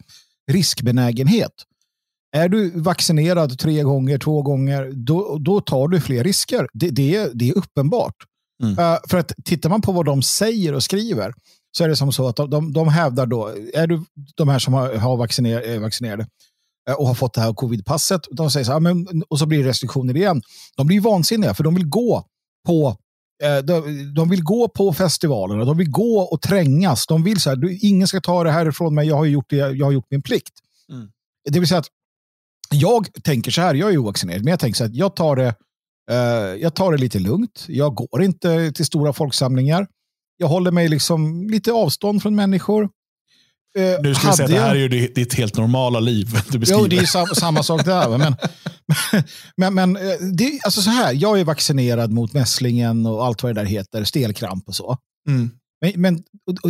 riskbenägenhet. 0.53 1.53
Är 2.37 2.49
du 2.49 2.71
vaccinerad 2.71 3.59
tre 3.59 3.83
gånger, 3.83 4.19
två 4.19 4.43
gånger, 4.43 4.93
då, 4.95 5.39
då 5.41 5.61
tar 5.61 5.89
du 5.89 6.01
fler 6.01 6.25
risker. 6.25 6.69
Det, 6.73 6.91
det, 6.91 7.17
är, 7.17 7.31
det 7.35 7.49
är 7.49 7.59
uppenbart. 7.59 8.15
Mm. 8.63 8.79
Uh, 8.79 8.99
för 9.09 9.19
att 9.19 9.33
tittar 9.45 9.71
man 9.71 9.81
på 9.81 9.93
vad 9.93 10.07
de 10.07 10.23
säger 10.23 10.75
och 10.75 10.83
skriver 10.83 11.35
så 11.77 11.85
är 11.85 11.89
det 11.89 11.97
som 11.97 12.13
så 12.13 12.29
att 12.29 12.37
de, 12.37 12.51
de, 12.51 12.73
de 12.73 12.89
hävdar 12.89 13.27
då, 13.27 13.47
är 13.75 13.87
du 13.87 14.05
de 14.35 14.49
här 14.49 14.59
som 14.59 14.75
har, 14.75 14.95
har 14.95 15.17
vacciner, 15.17 15.79
vaccinerade 15.79 16.27
uh, 16.91 16.95
och 16.95 17.07
har 17.07 17.15
fått 17.15 17.35
det 17.35 17.41
här 17.41 17.53
covid-passet, 17.53 18.21
de 18.31 18.51
säger 18.51 18.65
så 18.65 18.73
här, 18.73 18.81
men, 18.81 19.23
och 19.29 19.39
så 19.39 19.47
blir 19.47 19.63
det 19.63 19.69
restriktioner 19.69 20.17
igen. 20.17 20.43
De 20.77 20.87
blir 20.87 21.01
vansinniga 21.01 21.55
för 21.55 21.65
de 21.65 21.75
vill 21.75 21.89
gå 21.89 22.27
på 22.67 22.97
de, 23.65 24.15
de, 24.15 24.29
vill 24.29 24.43
gå 24.43 24.69
på 24.69 24.93
festivalerna, 24.93 25.65
de 25.65 25.77
vill 25.77 25.91
gå 25.91 26.21
och 26.21 26.43
trängas. 26.43 27.07
De 27.07 27.25
vill 27.25 27.41
så 27.41 27.51
här, 27.51 27.57
du, 27.57 27.79
ingen 27.79 28.09
ska 28.09 28.21
ta 28.21 28.45
det 28.45 28.51
härifrån 28.51 28.95
mig, 28.95 29.09
jag 29.09 29.17
har 29.17 29.25
gjort, 29.25 29.51
det, 29.51 29.57
jag 29.57 29.87
har 29.87 29.93
gjort 29.93 30.07
min 30.11 30.23
plikt. 30.23 30.53
Mm. 30.93 31.09
Det 31.51 31.59
vill 31.59 31.69
säga 31.69 31.79
att 31.79 31.89
jag 32.71 33.09
tänker 33.23 33.51
så 33.51 33.61
här, 33.61 33.75
jag 33.75 33.93
är 33.93 33.99
ovaccinerad, 33.99 34.45
men 34.45 34.51
jag 34.51 34.61
tänker 34.61 34.77
så 34.77 34.85
här, 34.85 34.91
jag 34.95 35.17
tar 35.17 35.37
det, 35.37 35.55
uh, 36.11 36.63
jag 36.63 36.75
tar 36.75 36.93
det 36.93 36.99
lite 36.99 37.19
lugnt. 37.19 37.65
Jag 37.69 37.95
går 37.95 38.23
inte 38.23 38.73
till 38.73 38.87
stora 38.87 39.13
folksamlingar. 39.13 39.87
Jag 40.37 40.49
håller 40.49 40.71
mig 40.71 40.89
liksom 40.89 41.51
lite 41.51 41.73
avstånd 41.73 42.23
från 42.23 42.35
människor. 42.35 42.91
Uh, 43.79 44.03
nu 44.03 44.15
ska 44.15 44.31
vi 44.31 44.37
säga 44.37 44.45
att 44.45 44.51
det 44.51 44.61
här 44.61 44.75
är 44.75 44.89
ju 44.89 45.09
ditt 45.09 45.35
helt 45.35 45.57
normala 45.57 46.01
liv 46.01 46.41
du 46.51 46.59
beskriver. 46.59 46.83
Jo, 46.83 46.89
det 46.89 46.97
är 46.97 47.07
samma, 47.07 47.27
samma 47.27 47.63
sak 47.63 47.85
där. 47.85 48.19
Men, 48.19 48.37
men, 49.57 49.75
men 49.75 49.97
eh, 49.97 50.19
det, 50.33 50.61
alltså 50.65 50.83
så 50.83 50.91
här, 50.91 51.13
jag 51.13 51.41
är 51.41 51.45
vaccinerad 51.45 52.13
mot 52.13 52.33
mässlingen 52.33 53.07
och 53.07 53.25
allt 53.25 53.43
vad 53.43 53.55
det 53.55 53.61
där 53.61 53.69
heter, 53.69 54.05
stelkramp 54.05 54.69
och 54.69 54.75
så. 54.75 54.97
Mm. 55.29 55.51
Men, 55.81 55.93
men 56.01 56.23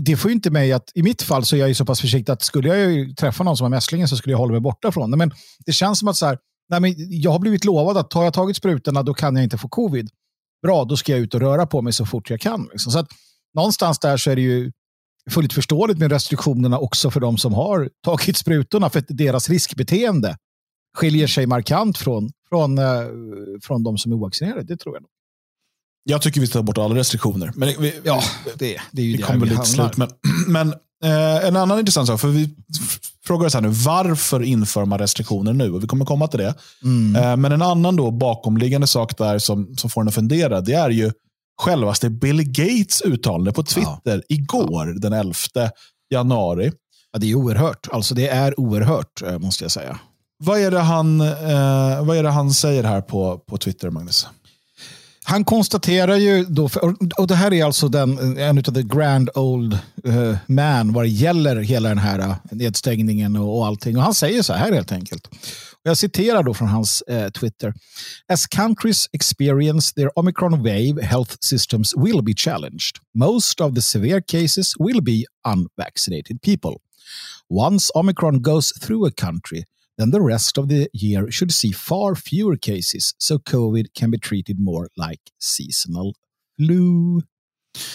det 0.02 0.16
får 0.16 0.30
ju 0.30 0.34
inte 0.34 0.50
mig 0.50 0.72
att, 0.72 0.90
i 0.94 1.02
mitt 1.02 1.22
fall 1.22 1.44
så 1.44 1.56
är 1.56 1.60
jag 1.60 1.68
ju 1.68 1.74
så 1.74 1.84
pass 1.84 2.00
försiktig 2.00 2.32
att 2.32 2.42
skulle 2.42 2.76
jag 2.76 3.16
träffa 3.16 3.44
någon 3.44 3.56
som 3.56 3.64
har 3.64 3.70
mässlingen 3.70 4.08
så 4.08 4.16
skulle 4.16 4.32
jag 4.32 4.38
hålla 4.38 4.52
mig 4.52 4.60
borta 4.60 4.92
från 4.92 5.10
det. 5.10 5.16
Men 5.16 5.32
det 5.66 5.72
känns 5.72 5.98
som 5.98 6.08
att 6.08 6.16
så 6.16 6.26
här, 6.26 6.38
nej 6.68 6.80
men 6.80 6.94
jag 6.96 7.30
har 7.30 7.38
blivit 7.38 7.64
lovad 7.64 7.96
att 7.96 8.12
har 8.12 8.24
jag 8.24 8.32
tagit 8.34 8.56
sprutorna 8.56 9.02
då 9.02 9.14
kan 9.14 9.36
jag 9.36 9.44
inte 9.44 9.58
få 9.58 9.68
covid. 9.68 10.10
Bra, 10.62 10.84
då 10.84 10.96
ska 10.96 11.12
jag 11.12 11.20
ut 11.20 11.34
och 11.34 11.40
röra 11.40 11.66
på 11.66 11.82
mig 11.82 11.92
så 11.92 12.06
fort 12.06 12.30
jag 12.30 12.40
kan. 12.40 12.68
Liksom. 12.72 12.92
Så 12.92 12.98
att, 12.98 13.08
någonstans 13.54 13.98
där 13.98 14.16
så 14.16 14.30
är 14.30 14.36
det 14.36 14.42
ju 14.42 14.72
fullt 15.30 15.52
förståeligt 15.52 15.98
med 15.98 16.12
restriktionerna 16.12 16.78
också 16.78 17.10
för 17.10 17.20
de 17.20 17.38
som 17.38 17.54
har 17.54 17.90
tagit 18.04 18.36
sprutorna, 18.36 18.90
för 18.90 18.98
att 18.98 19.06
deras 19.08 19.48
riskbeteende 19.48 20.36
skiljer 20.96 21.26
sig 21.26 21.46
markant 21.46 21.98
från, 21.98 22.30
från, 22.48 22.78
eh, 22.78 22.84
från 23.62 23.82
de 23.82 23.98
som 23.98 24.12
är 24.12 24.16
ovaccinerade. 24.16 24.62
Det 24.62 24.76
tror 24.76 24.94
jag. 24.94 25.04
Jag 26.08 26.22
tycker 26.22 26.40
vi 26.40 26.46
ska 26.46 26.58
ta 26.58 26.62
bort 26.62 26.78
alla 26.78 26.94
restriktioner. 26.94 27.52
Men 27.54 27.74
vi, 27.78 27.94
ja, 28.02 28.22
det, 28.58 28.76
det 28.92 29.02
är 29.02 29.06
ju 29.06 29.16
det 29.16 29.22
kommer 29.22 29.40
väl 29.40 29.48
lite 29.48 29.64
slut. 29.64 29.96
Men, 29.96 30.08
men 30.48 30.68
eh, 31.04 31.46
en 31.46 31.56
annan 31.56 31.78
intressant 31.78 32.06
sak, 32.06 32.20
för 32.20 32.28
vi 32.28 32.54
frågar 33.24 33.46
oss 33.46 33.54
här 33.54 33.60
nu, 33.60 33.68
varför 33.68 34.42
inför 34.42 34.84
man 34.84 34.98
restriktioner 34.98 35.52
nu? 35.52 35.72
Och 35.72 35.82
vi 35.82 35.86
kommer 35.86 36.04
komma 36.04 36.28
till 36.28 36.40
det. 36.40 36.54
Mm. 36.84 37.16
Eh, 37.16 37.36
men 37.36 37.52
en 37.52 37.62
annan 37.62 37.96
då 37.96 38.10
bakomliggande 38.10 38.86
sak 38.86 39.18
där 39.18 39.38
som, 39.38 39.76
som 39.76 39.90
får 39.90 40.00
en 40.00 40.08
att 40.08 40.14
fundera, 40.14 40.60
det 40.60 40.72
är 40.72 40.90
ju 40.90 41.12
självaste 41.56 42.10
Bill 42.10 42.42
Gates 42.42 43.02
uttalande 43.02 43.52
på 43.52 43.62
Twitter 43.62 44.00
ja. 44.04 44.20
igår, 44.28 45.00
den 45.00 45.12
11 45.12 45.34
januari. 46.10 46.72
Ja, 47.12 47.18
det 47.18 47.30
är 47.30 47.34
oerhört. 47.34 47.88
Alltså 47.92 48.14
det 48.14 48.28
är 48.28 48.60
oerhört, 48.60 49.22
eh, 49.22 49.38
måste 49.38 49.64
jag 49.64 49.70
säga. 49.70 49.98
Vad 50.38 50.60
är 50.60 50.70
det 50.70 50.80
han, 50.80 51.20
eh, 51.20 52.04
vad 52.04 52.16
är 52.16 52.22
det 52.22 52.30
han 52.30 52.50
säger 52.50 52.84
här 52.84 53.00
på, 53.00 53.38
på 53.38 53.58
Twitter, 53.58 53.90
Magnus? 53.90 54.28
Han 55.28 55.44
konstaterar 55.44 56.16
ju 56.16 56.44
då, 56.44 56.70
och 57.18 57.26
det 57.26 57.34
här 57.34 57.52
är 57.52 57.64
alltså 57.64 57.88
den, 57.88 58.38
en 58.38 58.58
av 58.58 58.62
the 58.62 58.82
grand 58.82 59.30
old 59.34 59.78
uh, 60.06 60.36
man 60.46 60.92
vad 60.92 61.04
det 61.04 61.08
gäller 61.08 61.56
hela 61.56 61.88
den 61.88 61.98
här 61.98 62.36
nedstängningen 62.50 63.36
och, 63.36 63.58
och 63.58 63.66
allting. 63.66 63.96
Och 63.96 64.02
han 64.02 64.14
säger 64.14 64.42
så 64.42 64.52
här 64.52 64.72
helt 64.72 64.92
enkelt. 64.92 65.28
Jag 65.86 65.98
citerar 65.98 66.42
då 66.42 66.54
från 66.54 66.68
hans 66.68 67.02
eh, 67.02 67.30
Twitter. 67.30 67.74
As 68.28 68.46
countries 68.46 69.08
experience 69.12 69.94
their 69.94 70.18
Omicron 70.18 70.62
wave, 70.62 71.02
health 71.02 71.36
systems 71.40 71.94
will 71.96 72.22
be 72.22 72.32
challenged. 72.36 72.96
Most 73.14 73.60
of 73.60 73.74
the 73.74 73.82
severe 73.82 74.20
cases 74.20 74.74
will 74.78 75.02
be 75.02 75.24
unvaccinated 75.44 76.42
people. 76.42 76.76
Once 77.50 77.92
Omicron 77.94 78.42
goes 78.42 78.72
through 78.80 79.08
a 79.08 79.10
country, 79.16 79.64
then 79.98 80.10
the 80.10 80.20
rest 80.20 80.58
of 80.58 80.68
the 80.68 80.88
year 80.92 81.30
should 81.30 81.52
see 81.52 81.72
far 81.72 82.14
fewer 82.14 82.56
cases, 82.56 83.14
so 83.18 83.38
covid 83.38 83.86
can 83.94 84.10
be 84.10 84.18
treated 84.18 84.58
more 84.58 84.88
like 84.96 85.22
seasonal 85.38 86.12
flu. 86.56 87.22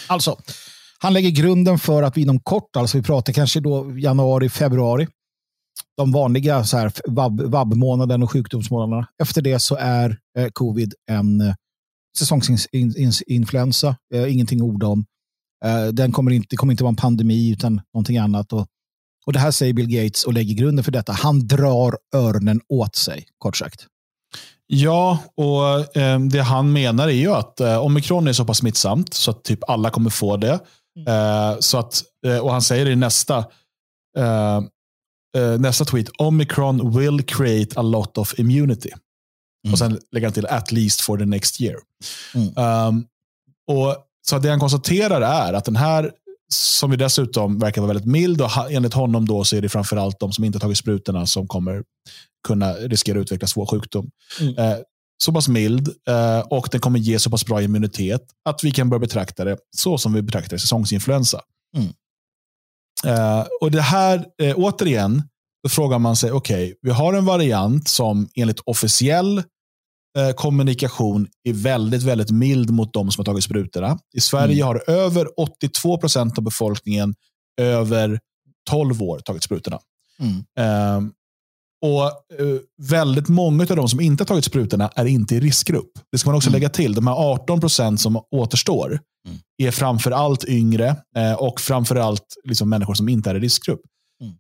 Alltså, 0.07 0.37
han 0.99 1.13
lägger 1.13 1.29
grunden 1.29 1.79
för 1.79 2.03
att 2.03 2.17
vi 2.17 2.21
inom 2.21 2.39
kort, 2.39 2.75
alltså 2.75 2.97
vi 2.97 3.03
pratar 3.03 3.33
kanske 3.33 3.59
då 3.59 3.99
januari, 3.99 4.49
februari, 4.49 5.07
de 5.97 6.11
vanliga 6.11 6.63
så 6.63 6.77
här 6.77 6.91
vab-månaden 7.47 8.23
och 8.23 8.31
sjukdomsmånaderna. 8.31 9.07
Efter 9.21 9.41
det 9.41 9.59
så 9.59 9.75
är 9.75 10.17
eh, 10.37 10.47
covid 10.53 10.93
en 11.09 11.41
eh, 11.41 11.53
säsongsinfluensa, 12.17 13.95
eh, 14.13 14.33
ingenting 14.33 14.61
ord 14.61 14.83
om. 14.83 15.05
Eh, 15.65 15.87
den 15.87 16.11
kommer 16.11 16.31
inte, 16.31 16.55
kommer 16.55 16.73
inte 16.73 16.83
vara 16.83 16.91
en 16.91 16.95
pandemi 16.95 17.51
utan 17.51 17.81
någonting 17.93 18.17
annat. 18.17 18.53
Och 18.53 18.67
och 19.25 19.33
det 19.33 19.39
här 19.39 19.51
säger 19.51 19.73
Bill 19.73 19.87
Gates 19.87 20.23
och 20.23 20.33
lägger 20.33 20.55
grunden 20.55 20.83
för 20.83 20.91
detta. 20.91 21.13
Han 21.13 21.47
drar 21.47 21.97
öronen 22.15 22.61
åt 22.69 22.95
sig, 22.95 23.25
kort 23.37 23.57
sagt. 23.57 23.87
Ja, 24.67 25.19
och 25.35 25.97
eh, 25.97 26.19
det 26.19 26.41
han 26.41 26.73
menar 26.73 27.07
är 27.07 27.11
ju 27.11 27.31
att 27.33 27.59
eh, 27.59 27.77
omikron 27.77 28.27
är 28.27 28.33
så 28.33 28.45
pass 28.45 28.57
smittsamt 28.57 29.13
så 29.13 29.31
att 29.31 29.43
typ 29.43 29.69
alla 29.69 29.89
kommer 29.89 30.09
få 30.09 30.37
det. 30.37 30.59
Mm. 30.99 31.07
Eh, 31.07 31.59
så 31.59 31.77
att, 31.77 32.03
eh, 32.25 32.37
och 32.37 32.51
han 32.51 32.61
säger 32.61 32.89
i 32.89 32.95
nästa, 32.95 33.45
eh, 35.37 35.59
nästa 35.59 35.85
tweet, 35.85 36.09
omikron 36.17 36.97
will 36.99 37.23
create 37.23 37.79
a 37.79 37.81
lot 37.81 38.17
of 38.17 38.39
immunity. 38.39 38.89
Mm. 39.65 39.73
Och 39.73 39.79
sen 39.79 39.99
lägger 40.11 40.27
han 40.27 40.33
till 40.33 40.45
at 40.45 40.71
least 40.71 41.01
for 41.01 41.17
the 41.17 41.25
next 41.25 41.61
year. 41.61 41.75
Mm. 42.35 42.87
Um, 42.87 43.05
och 43.67 43.95
så 44.27 44.39
det 44.39 44.49
han 44.49 44.59
konstaterar 44.59 45.21
är 45.21 45.53
att 45.53 45.65
den 45.65 45.75
här 45.75 46.11
som 46.53 46.91
ju 46.91 46.97
dessutom 46.97 47.59
verkar 47.59 47.81
vara 47.81 47.93
väldigt 47.93 48.11
mild. 48.11 48.41
Och 48.41 48.71
enligt 48.71 48.93
honom 48.93 49.27
då 49.27 49.43
så 49.43 49.55
är 49.55 49.61
det 49.61 49.69
framförallt 49.69 50.19
de 50.19 50.31
som 50.31 50.43
inte 50.43 50.59
tagit 50.59 50.77
sprutorna 50.77 51.25
som 51.25 51.47
kommer 51.47 51.83
kunna 52.47 52.73
riskera 52.73 53.19
att 53.19 53.21
utveckla 53.21 53.47
svår 53.47 53.65
sjukdom. 53.65 54.11
Mm. 54.39 54.57
Eh, 54.57 54.77
så 55.23 55.33
pass 55.33 55.47
mild 55.47 55.87
eh, 56.07 56.39
och 56.39 56.67
den 56.71 56.81
kommer 56.81 56.99
ge 56.99 57.19
så 57.19 57.29
pass 57.29 57.45
bra 57.45 57.61
immunitet 57.61 58.21
att 58.45 58.63
vi 58.63 58.71
kan 58.71 58.89
börja 58.89 58.99
betrakta 58.99 59.43
det 59.43 59.57
så 59.77 59.97
som 59.97 60.13
vi 60.13 60.21
betraktar 60.21 60.57
säsongsinfluensa. 60.57 61.41
Mm. 61.77 61.93
Eh, 63.05 63.45
och 63.61 63.71
det 63.71 63.81
här, 63.81 64.25
eh, 64.41 64.55
återigen, 64.57 65.23
då 65.63 65.69
frågar 65.69 65.99
man 65.99 66.15
sig, 66.15 66.31
okej, 66.31 66.65
okay, 66.65 66.75
vi 66.81 66.91
har 66.91 67.13
en 67.13 67.25
variant 67.25 67.87
som 67.87 68.29
enligt 68.35 68.59
officiell 68.59 69.43
Eh, 70.17 70.31
kommunikation 70.31 71.27
är 71.43 71.53
väldigt, 71.53 72.03
väldigt 72.03 72.31
mild 72.31 72.69
mot 72.69 72.93
de 72.93 73.11
som 73.11 73.19
har 73.19 73.25
tagit 73.25 73.43
sprutorna. 73.43 73.99
I 74.13 74.21
Sverige 74.21 74.63
mm. 74.63 74.67
har 74.67 74.89
över 74.89 75.39
82 75.39 75.97
procent 75.97 76.37
av 76.37 76.43
befolkningen 76.43 77.15
över 77.61 78.19
12 78.69 79.03
år 79.03 79.19
tagit 79.19 79.43
sprutorna. 79.43 79.79
Mm. 80.19 80.35
Uh, 80.37 81.11
och 81.81 82.03
uh, 82.41 82.59
Väldigt 82.77 83.29
många 83.29 83.63
av 83.63 83.75
de 83.75 83.89
som 83.89 83.99
inte 83.99 84.21
har 84.21 84.25
tagit 84.25 84.45
sprutorna 84.45 84.91
är 84.95 85.05
inte 85.05 85.35
i 85.35 85.39
riskgrupp. 85.39 85.91
Det 86.11 86.17
ska 86.17 86.29
man 86.29 86.37
också 86.37 86.49
mm. 86.49 86.59
lägga 86.59 86.69
till. 86.69 86.93
De 86.93 87.07
här 87.07 87.13
18 87.13 87.59
procent 87.59 88.01
som 88.01 88.23
återstår 88.31 88.99
mm. 89.27 89.39
är 89.57 89.71
framför 89.71 90.11
allt 90.11 90.45
yngre 90.45 90.95
uh, 91.17 91.33
och 91.33 91.61
framför 91.61 91.95
allt 91.95 92.25
liksom 92.43 92.69
människor 92.69 92.93
som 92.93 93.09
inte 93.09 93.29
är 93.29 93.35
i 93.35 93.39
riskgrupp. 93.39 93.81
Mm. 94.21 94.33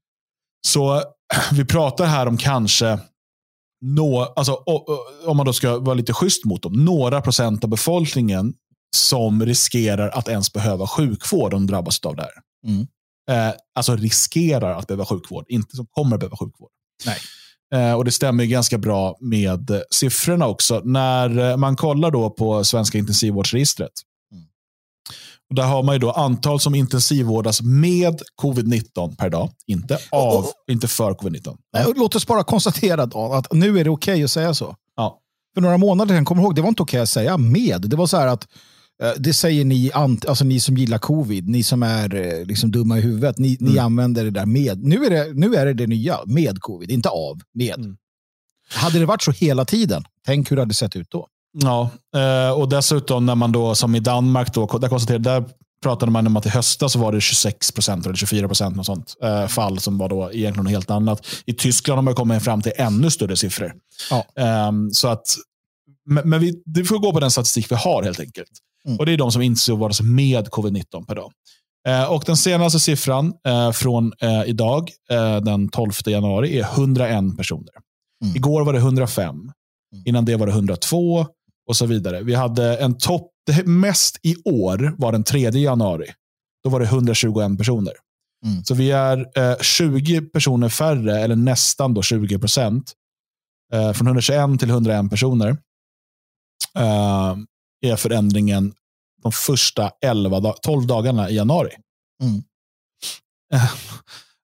Så 0.67 1.03
vi 1.51 1.65
pratar 1.65 2.05
här 2.05 2.27
om 2.27 2.37
kanske 2.37 2.99
nå, 3.81 4.33
alltså, 4.35 4.63
om 5.25 5.37
man 5.37 5.45
då 5.45 5.53
ska 5.53 5.79
vara 5.79 5.93
lite 5.93 6.13
schysst 6.13 6.45
mot 6.45 6.63
dem, 6.63 6.85
några 6.85 7.21
procent 7.21 7.63
av 7.63 7.69
befolkningen 7.69 8.53
som 8.95 9.45
riskerar 9.45 10.09
att 10.09 10.27
ens 10.27 10.53
behöva 10.53 10.87
sjukvård 10.87 11.53
om 11.53 11.65
de 11.65 11.71
drabbas 11.71 11.99
av 11.99 12.15
det 12.15 12.21
här. 12.21 12.31
Mm. 12.67 12.87
Eh, 13.29 13.55
alltså 13.75 13.95
riskerar 13.95 14.75
att 14.75 14.87
behöva 14.87 15.05
sjukvård, 15.05 15.45
inte 15.47 15.75
som 15.75 15.87
kommer 15.91 16.15
att 16.15 16.19
behöva 16.19 16.37
sjukvård. 16.37 16.71
Nej. 17.05 17.17
Eh, 17.73 17.93
och 17.93 18.05
Det 18.05 18.11
stämmer 18.11 18.45
ganska 18.45 18.77
bra 18.77 19.17
med 19.19 19.81
siffrorna 19.91 20.47
också. 20.47 20.81
När 20.83 21.57
man 21.57 21.75
kollar 21.75 22.11
då 22.11 22.29
på 22.29 22.63
Svenska 22.63 22.97
intensivvårdsregistret 22.97 23.91
och 25.51 25.55
där 25.55 25.63
har 25.63 25.83
man 25.83 25.95
ju 25.95 25.99
då 25.99 26.11
antal 26.11 26.59
som 26.59 26.75
intensivvårdas 26.75 27.61
med 27.61 28.21
covid-19 28.41 29.15
per 29.15 29.29
dag. 29.29 29.49
Inte 29.67 29.97
av, 30.11 30.47
inte 30.71 30.87
för 30.87 31.13
covid-19. 31.13 31.57
Nej, 31.73 31.85
låt 31.95 32.15
oss 32.15 32.27
bara 32.27 32.43
konstatera 32.43 33.05
då, 33.05 33.33
att 33.33 33.53
nu 33.53 33.79
är 33.79 33.83
det 33.83 33.89
okej 33.89 34.13
okay 34.13 34.23
att 34.23 34.31
säga 34.31 34.53
så. 34.53 34.75
Ja. 34.95 35.19
För 35.53 35.61
några 35.61 35.77
månader 35.77 36.15
sedan, 36.15 36.25
kommer 36.25 36.43
ihåg, 36.43 36.55
det 36.55 36.61
var 36.61 36.69
inte 36.69 36.83
okej 36.83 36.97
okay 36.97 37.03
att 37.03 37.09
säga 37.09 37.37
med. 37.37 37.81
Det 37.81 37.95
var 37.95 38.07
så 38.07 38.17
här 38.17 38.27
att 38.27 38.43
eh, 38.43 38.47
det 39.17 39.33
säger 39.33 39.65
ni, 39.65 39.91
alltså 39.93 40.45
ni 40.45 40.59
som 40.59 40.77
gillar 40.77 40.97
covid, 40.97 41.49
ni 41.49 41.63
som 41.63 41.83
är 41.83 42.15
eh, 42.15 42.45
liksom 42.45 42.71
dumma 42.71 42.97
i 42.97 43.01
huvudet, 43.01 43.37
ni, 43.37 43.57
mm. 43.59 43.73
ni 43.73 43.79
använder 43.79 44.23
det 44.23 44.31
där 44.31 44.45
med. 44.45 44.83
Nu 44.83 45.05
är 45.05 45.09
det, 45.09 45.33
nu 45.33 45.55
är 45.55 45.65
det 45.65 45.73
det 45.73 45.87
nya, 45.87 46.19
med 46.25 46.61
covid, 46.61 46.91
inte 46.91 47.09
av, 47.09 47.39
med. 47.53 47.79
Mm. 47.79 47.97
Hade 48.73 48.99
det 48.99 49.05
varit 49.05 49.23
så 49.23 49.31
hela 49.31 49.65
tiden, 49.65 50.03
tänk 50.25 50.51
hur 50.51 50.55
det 50.55 50.61
hade 50.61 50.73
sett 50.73 50.95
ut 50.95 51.09
då. 51.09 51.27
Ja, 51.53 51.89
eh, 52.15 52.59
och 52.59 52.69
dessutom 52.69 53.25
när 53.25 53.35
man 53.35 53.51
då 53.51 53.75
som 53.75 53.95
i 53.95 53.99
Danmark, 53.99 54.53
då, 54.53 54.77
där, 54.77 54.89
konstaterade, 54.89 55.29
där 55.29 55.43
pratade 55.83 56.11
man 56.11 56.27
om 56.27 56.37
att 56.37 56.45
i 56.45 56.49
höstas 56.49 56.95
var 56.95 57.11
det 57.11 57.21
26 57.21 57.71
procent 57.71 58.05
eller 58.05 58.15
24 58.15 58.47
procent 58.47 58.75
något 58.75 58.85
sånt, 58.85 59.15
eh, 59.23 59.47
fall 59.47 59.79
som 59.79 59.97
var 59.97 60.09
då 60.09 60.31
egentligen 60.33 60.63
något 60.63 60.71
helt 60.71 60.91
annat. 60.91 61.27
I 61.45 61.53
Tyskland 61.53 61.97
har 61.97 62.03
man 62.03 62.15
kommit 62.15 62.43
fram 62.43 62.61
till 62.61 62.71
ännu 62.75 63.11
större 63.11 63.37
siffror. 63.37 63.73
Ja. 64.09 64.25
Um, 64.67 64.91
så 64.91 65.07
att, 65.07 65.25
men, 66.05 66.29
men 66.29 66.39
vi, 66.39 66.63
vi 66.65 66.83
får 66.83 66.99
gå 66.99 67.11
på 67.11 67.19
den 67.19 67.31
statistik 67.31 67.71
vi 67.71 67.75
har 67.75 68.03
helt 68.03 68.19
enkelt. 68.19 68.51
Mm. 68.87 68.99
Och 68.99 69.05
Det 69.05 69.13
är 69.13 69.17
de 69.17 69.31
som 69.31 69.41
insovades 69.41 70.01
med 70.01 70.47
covid-19 70.47 71.05
per 71.05 71.15
dag. 71.15 71.31
Eh, 71.87 72.11
och 72.11 72.23
Den 72.25 72.37
senaste 72.37 72.79
siffran 72.79 73.33
eh, 73.47 73.71
från 73.71 74.13
eh, 74.21 74.43
idag, 74.45 74.91
eh, 75.09 75.37
den 75.37 75.69
12 75.69 75.91
januari, 76.05 76.59
är 76.59 76.63
101 76.63 77.37
personer. 77.37 77.73
Mm. 78.23 78.35
Igår 78.35 78.65
var 78.65 78.73
det 78.73 78.79
105. 78.79 79.35
Mm. 79.35 79.53
Innan 80.05 80.25
det 80.25 80.35
var 80.35 80.47
det 80.47 80.53
102 80.53 81.25
och 81.67 81.75
så 81.75 81.85
vidare. 81.85 82.21
Vi 82.21 82.33
hade 82.33 82.77
en 82.77 82.97
topp, 82.97 83.31
det 83.45 83.65
mest 83.65 84.19
i 84.23 84.35
år 84.45 84.95
var 84.97 85.11
den 85.11 85.23
3 85.23 85.49
januari. 85.49 86.07
Då 86.63 86.69
var 86.69 86.79
det 86.79 86.85
121 86.85 87.57
personer. 87.57 87.93
Mm. 88.45 88.63
Så 88.63 88.73
vi 88.73 88.91
är 88.91 89.17
eh, 89.37 89.57
20 89.61 90.21
personer 90.21 90.69
färre, 90.69 91.19
eller 91.19 91.35
nästan 91.35 91.93
då 91.93 92.01
20 92.01 92.39
procent. 92.39 92.93
Eh, 93.73 93.93
från 93.93 94.07
121 94.07 94.59
till 94.59 94.69
101 94.69 95.09
personer 95.09 95.57
eh, 96.75 97.35
är 97.81 97.95
förändringen 97.95 98.73
de 99.23 99.31
första 99.31 99.91
11, 100.01 100.53
12 100.61 100.87
dagarna 100.87 101.29
i 101.29 101.35
januari. 101.35 101.71
Mm. 102.23 102.43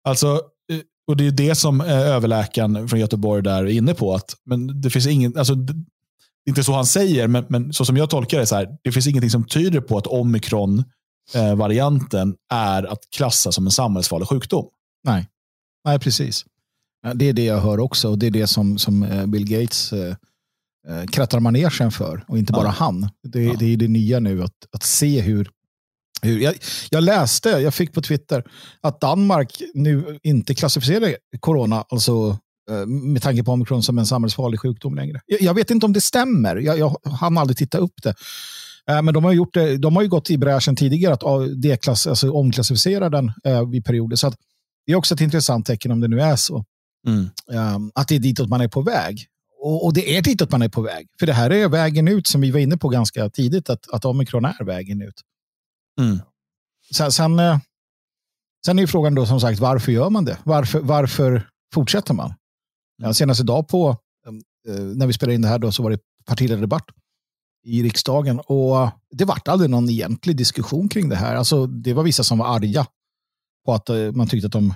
alltså, 0.03 0.41
eh, 0.71 0.79
och 1.07 1.17
det 1.17 1.27
är 1.27 1.31
det 1.31 1.55
som 1.55 1.81
eh, 1.81 1.91
överläkaren 1.91 2.87
från 2.87 2.99
Göteborg 2.99 3.43
där 3.43 3.63
är 3.63 3.67
inne 3.67 3.93
på. 3.93 4.13
att 4.13 4.35
men 4.45 4.81
det 4.81 4.89
finns 4.89 5.07
ingen, 5.07 5.37
alltså, 5.37 5.55
inte 6.49 6.63
så 6.63 6.73
han 6.73 6.85
säger, 6.85 7.27
men, 7.27 7.45
men 7.49 7.73
så 7.73 7.85
som 7.85 7.97
jag 7.97 8.09
tolkar 8.09 8.39
det, 8.39 8.45
så 8.45 8.55
här, 8.55 8.77
det 8.83 8.91
finns 8.91 9.07
ingenting 9.07 9.29
som 9.29 9.43
tyder 9.43 9.81
på 9.81 9.97
att 9.97 10.07
omikron-varianten 10.07 12.29
eh, 12.29 12.35
är 12.57 12.83
att 12.83 13.09
klassa 13.09 13.51
som 13.51 13.65
en 13.65 13.71
samhällsfarlig 13.71 14.27
sjukdom. 14.27 14.65
Nej, 15.03 15.27
Nej 15.85 15.99
precis. 15.99 16.45
Det 17.13 17.29
är 17.29 17.33
det 17.33 17.45
jag 17.45 17.61
hör 17.61 17.79
också 17.79 18.09
och 18.09 18.17
det 18.17 18.27
är 18.27 18.31
det 18.31 18.47
som, 18.47 18.77
som 18.77 19.03
eh, 19.03 19.25
Bill 19.25 19.49
Gates 19.49 19.93
eh, 19.93 20.09
eh, 20.09 20.15
krattar 21.11 21.39
manegen 21.39 21.91
för 21.91 22.23
och 22.27 22.37
inte 22.37 22.53
bara 22.53 22.67
ja. 22.67 22.69
han. 22.69 23.09
Det, 23.23 23.43
ja. 23.43 23.55
det 23.59 23.73
är 23.73 23.77
det 23.77 23.87
nya 23.87 24.19
nu 24.19 24.43
att, 24.43 24.53
att 24.71 24.83
se 24.83 25.21
hur 25.21 25.49
Jag, 26.21 26.55
jag, 26.89 27.03
läste, 27.03 27.49
jag 27.49 27.73
fick 27.73 27.93
på 27.93 28.01
Twitter, 28.01 28.43
att 28.81 29.01
Danmark 29.01 29.61
nu 29.73 30.19
inte 30.23 30.55
klassificerar 30.55 31.15
corona, 31.39 31.85
alltså 31.89 32.37
eh, 32.71 32.85
med 32.85 33.21
tanke 33.21 33.43
på 33.43 33.51
omikron 33.51 33.83
som 33.83 33.97
en 33.97 34.05
samhällsfarlig 34.05 34.59
sjukdom 34.59 34.95
längre. 34.95 35.21
Jag, 35.25 35.41
jag 35.41 35.53
vet 35.53 35.71
inte 35.71 35.85
om 35.85 35.93
det 35.93 36.01
stämmer, 36.01 36.55
jag, 36.55 36.79
jag 36.79 36.97
hann 37.03 37.37
aldrig 37.37 37.57
titta 37.57 37.77
upp 37.77 38.03
det. 38.03 38.13
Eh, 38.89 39.01
men 39.01 39.13
de 39.13 39.23
har, 39.23 39.33
gjort 39.33 39.53
det, 39.53 39.77
de 39.77 39.95
har 39.95 40.03
ju 40.03 40.09
gått 40.09 40.29
i 40.29 40.37
bräschen 40.37 40.75
tidigare 40.75 41.13
att 41.13 41.61
deklass, 41.61 42.07
alltså 42.07 42.31
omklassificera 42.31 43.09
den 43.09 43.31
eh, 43.43 43.69
vid 43.69 43.85
perioder. 43.85 44.15
Så 44.15 44.33
det 44.85 44.91
är 44.91 44.95
också 44.95 45.13
ett 45.13 45.21
intressant 45.21 45.65
tecken 45.65 45.91
om 45.91 45.99
det 45.99 46.07
nu 46.07 46.21
är 46.21 46.35
så. 46.35 46.65
Mm. 47.07 47.29
Um, 47.75 47.91
att 47.95 48.07
det 48.07 48.15
är 48.15 48.19
ditåt 48.19 48.49
man 48.49 48.61
är 48.61 48.67
på 48.67 48.81
väg. 48.81 49.27
Och, 49.67 49.85
och, 49.85 49.93
det 49.93 50.17
är 50.17 50.21
ditåt 50.21 50.51
man 50.51 50.61
är 50.61 50.69
på 50.69 50.81
väg. 50.81 51.07
För 51.19 51.25
det 51.25 51.33
här 51.33 51.49
är 51.49 51.69
vägen 51.69 52.07
ut 52.07 52.27
som 52.27 52.41
vi 52.41 52.51
var 52.51 52.59
inne 52.59 52.77
på 52.77 52.89
ganska 52.89 53.29
tidigt, 53.29 53.69
att, 53.69 53.89
att 53.89 54.05
omikron 54.05 54.45
är 54.45 54.63
vägen 54.63 55.01
ut. 55.01 55.21
Mm. 55.99 56.19
Sen, 56.95 57.11
sen, 57.11 57.39
eh, 57.39 57.59
sen 58.65 58.79
är 58.79 58.83
ju 58.83 58.87
frågan 58.87 59.15
då 59.15 59.25
som 59.25 59.39
sagt, 59.39 59.59
varför 59.59 59.91
gör 59.91 60.09
man 60.09 60.25
det? 60.25 60.37
Varför, 60.43 60.79
varför 60.79 61.49
fortsätter 61.73 62.13
man? 62.13 62.33
Ja, 62.97 63.13
senast 63.13 63.41
idag 63.41 63.67
på, 63.67 63.89
eh, 64.67 64.73
när 64.73 65.07
vi 65.07 65.13
spelade 65.13 65.35
in 65.35 65.41
det 65.41 65.47
här 65.47 65.59
då, 65.59 65.71
så 65.71 65.83
var 65.83 65.91
det 65.91 65.99
partiledardebatt 66.25 66.85
i 67.63 67.83
riksdagen. 67.83 68.39
Och 68.39 68.89
det 69.11 69.25
vart 69.25 69.47
aldrig 69.47 69.69
någon 69.69 69.89
egentlig 69.89 70.37
diskussion 70.37 70.89
kring 70.89 71.09
det 71.09 71.15
här. 71.15 71.35
Alltså, 71.35 71.67
det 71.67 71.93
var 71.93 72.03
vissa 72.03 72.23
som 72.23 72.37
var 72.37 72.55
arga 72.55 72.87
på 73.65 73.73
att 73.73 73.89
eh, 73.89 74.11
man 74.11 74.27
tyckte 74.27 74.45
att 74.45 74.53
de 74.53 74.73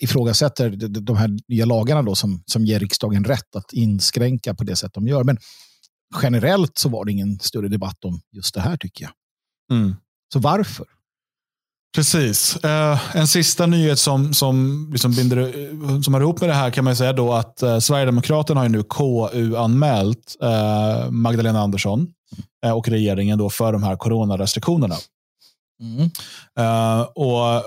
ifrågasätter 0.00 0.70
de 0.88 1.16
här 1.16 1.30
nya 1.48 1.64
lagarna 1.64 2.02
då 2.02 2.14
som, 2.14 2.42
som 2.46 2.64
ger 2.64 2.80
riksdagen 2.80 3.24
rätt 3.24 3.56
att 3.56 3.72
inskränka 3.72 4.54
på 4.54 4.64
det 4.64 4.76
sätt 4.76 4.94
de 4.94 5.08
gör. 5.08 5.24
Men 5.24 5.38
generellt 6.22 6.78
så 6.78 6.88
var 6.88 7.04
det 7.04 7.12
ingen 7.12 7.38
större 7.38 7.68
debatt 7.68 8.04
om 8.04 8.20
just 8.32 8.54
det 8.54 8.60
här 8.60 8.76
tycker 8.76 9.04
jag. 9.04 9.12
Mm. 9.78 9.96
Så 10.32 10.38
varför? 10.38 10.86
Precis. 11.96 12.56
Eh, 12.56 13.16
en 13.16 13.28
sista 13.28 13.66
nyhet 13.66 13.98
som, 13.98 14.34
som, 14.34 14.88
liksom 14.92 15.12
binder, 15.12 16.02
som 16.02 16.14
har 16.14 16.20
ihop 16.20 16.40
med 16.40 16.50
det 16.50 16.54
här 16.54 16.70
kan 16.70 16.84
man 16.84 16.96
säga 16.96 17.12
då 17.12 17.32
att 17.32 17.62
eh, 17.62 17.78
Sverigedemokraterna 17.78 18.60
har 18.60 18.68
nu 18.68 18.82
KU-anmält 18.82 20.36
eh, 20.42 21.10
Magdalena 21.10 21.60
Andersson 21.60 22.08
eh, 22.64 22.72
och 22.72 22.88
regeringen 22.88 23.38
då 23.38 23.50
för 23.50 23.72
de 23.72 23.82
här 23.82 23.96
coronarestriktionerna. 23.96 24.94
Mm. 25.80 26.10
Eh, 26.58 27.00
och 27.00 27.64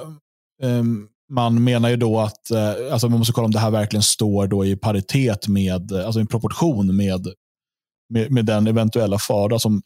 ehm, 0.63 1.07
Man 1.29 1.63
menar 1.63 1.89
ju 1.89 1.95
då 1.95 2.19
att 2.19 2.51
eh, 2.51 2.73
alltså 2.91 3.09
man 3.09 3.19
måste 3.19 3.33
kolla 3.33 3.45
om 3.45 3.51
det 3.51 3.59
här 3.59 3.71
verkligen 3.71 4.03
står 4.03 4.47
då 4.47 4.65
i 4.65 4.75
paritet 4.75 5.47
med, 5.47 5.91
alltså 5.93 6.21
i 6.21 6.25
proportion 6.25 6.95
med, 6.95 7.27
med, 8.09 8.31
med 8.31 8.45
den 8.45 8.67
eventuella 8.67 9.19
fara 9.19 9.59
som 9.59 9.81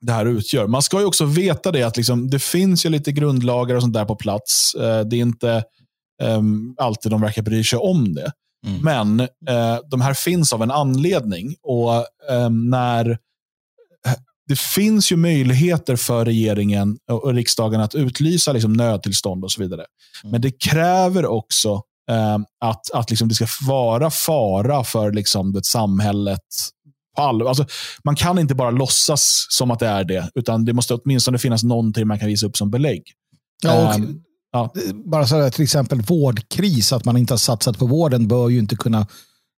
det 0.00 0.12
här 0.12 0.26
utgör. 0.26 0.66
Man 0.66 0.82
ska 0.82 1.00
ju 1.00 1.06
också 1.06 1.24
veta 1.24 1.72
det 1.72 1.82
att 1.82 1.96
liksom, 1.96 2.30
det 2.30 2.38
finns 2.38 2.86
ju 2.86 2.90
lite 2.90 3.12
grundlagar 3.12 3.76
och 3.76 3.82
sånt 3.82 3.94
där 3.94 4.04
på 4.04 4.16
plats. 4.16 4.74
Eh, 4.74 5.00
det 5.00 5.16
är 5.16 5.20
inte 5.20 5.64
um, 6.22 6.74
alltid 6.78 7.12
de 7.12 7.20
verkar 7.20 7.42
bry 7.42 7.64
sig 7.64 7.78
om 7.78 8.14
det. 8.14 8.32
Mm. 8.66 8.82
Men 8.82 9.20
uh, 9.20 9.78
de 9.90 10.00
här 10.00 10.14
finns 10.14 10.52
av 10.52 10.62
en 10.62 10.70
anledning. 10.70 11.54
Och 11.62 12.06
um, 12.30 12.70
när 12.70 13.18
Det 14.50 14.58
finns 14.58 15.12
ju 15.12 15.16
möjligheter 15.16 15.96
för 15.96 16.24
regeringen 16.24 16.98
och 17.10 17.34
riksdagen 17.34 17.80
att 17.80 17.94
utlysa 17.94 18.52
liksom, 18.52 18.72
nödtillstånd 18.72 19.44
och 19.44 19.52
så 19.52 19.62
vidare. 19.62 19.84
Mm. 20.22 20.32
Men 20.32 20.40
det 20.40 20.50
kräver 20.50 21.26
också 21.26 21.82
um, 22.10 22.44
att, 22.60 22.90
att 22.90 23.10
liksom, 23.10 23.28
det 23.28 23.34
ska 23.34 23.46
vara 23.66 24.10
fara 24.10 24.84
för 24.84 25.12
liksom, 25.12 25.52
det 25.52 25.64
samhället 25.64 26.40
på 27.16 27.22
allvar. 27.22 27.48
Alltså, 27.48 27.66
man 28.04 28.16
kan 28.16 28.38
inte 28.38 28.54
bara 28.54 28.70
låtsas 28.70 29.46
som 29.50 29.70
att 29.70 29.78
det 29.78 29.86
är 29.86 30.04
det, 30.04 30.30
utan 30.34 30.64
det 30.64 30.72
måste 30.72 30.94
åtminstone 30.94 31.38
finnas 31.38 31.62
någonting 31.62 32.06
man 32.06 32.18
kan 32.18 32.28
visa 32.28 32.46
upp 32.46 32.56
som 32.56 32.70
belägg. 32.70 33.02
Ja, 33.62 33.88
och, 33.88 33.94
um, 33.94 34.22
ja. 34.52 34.72
Bara 35.10 35.26
så 35.26 35.36
här, 35.36 35.50
till 35.50 35.64
exempel 35.64 36.00
vårdkris, 36.00 36.92
att 36.92 37.04
man 37.04 37.16
inte 37.16 37.32
har 37.32 37.38
satsat 37.38 37.78
på 37.78 37.86
vården 37.86 38.28
bör 38.28 38.48
ju 38.48 38.58
inte 38.58 38.76
kunna 38.76 39.06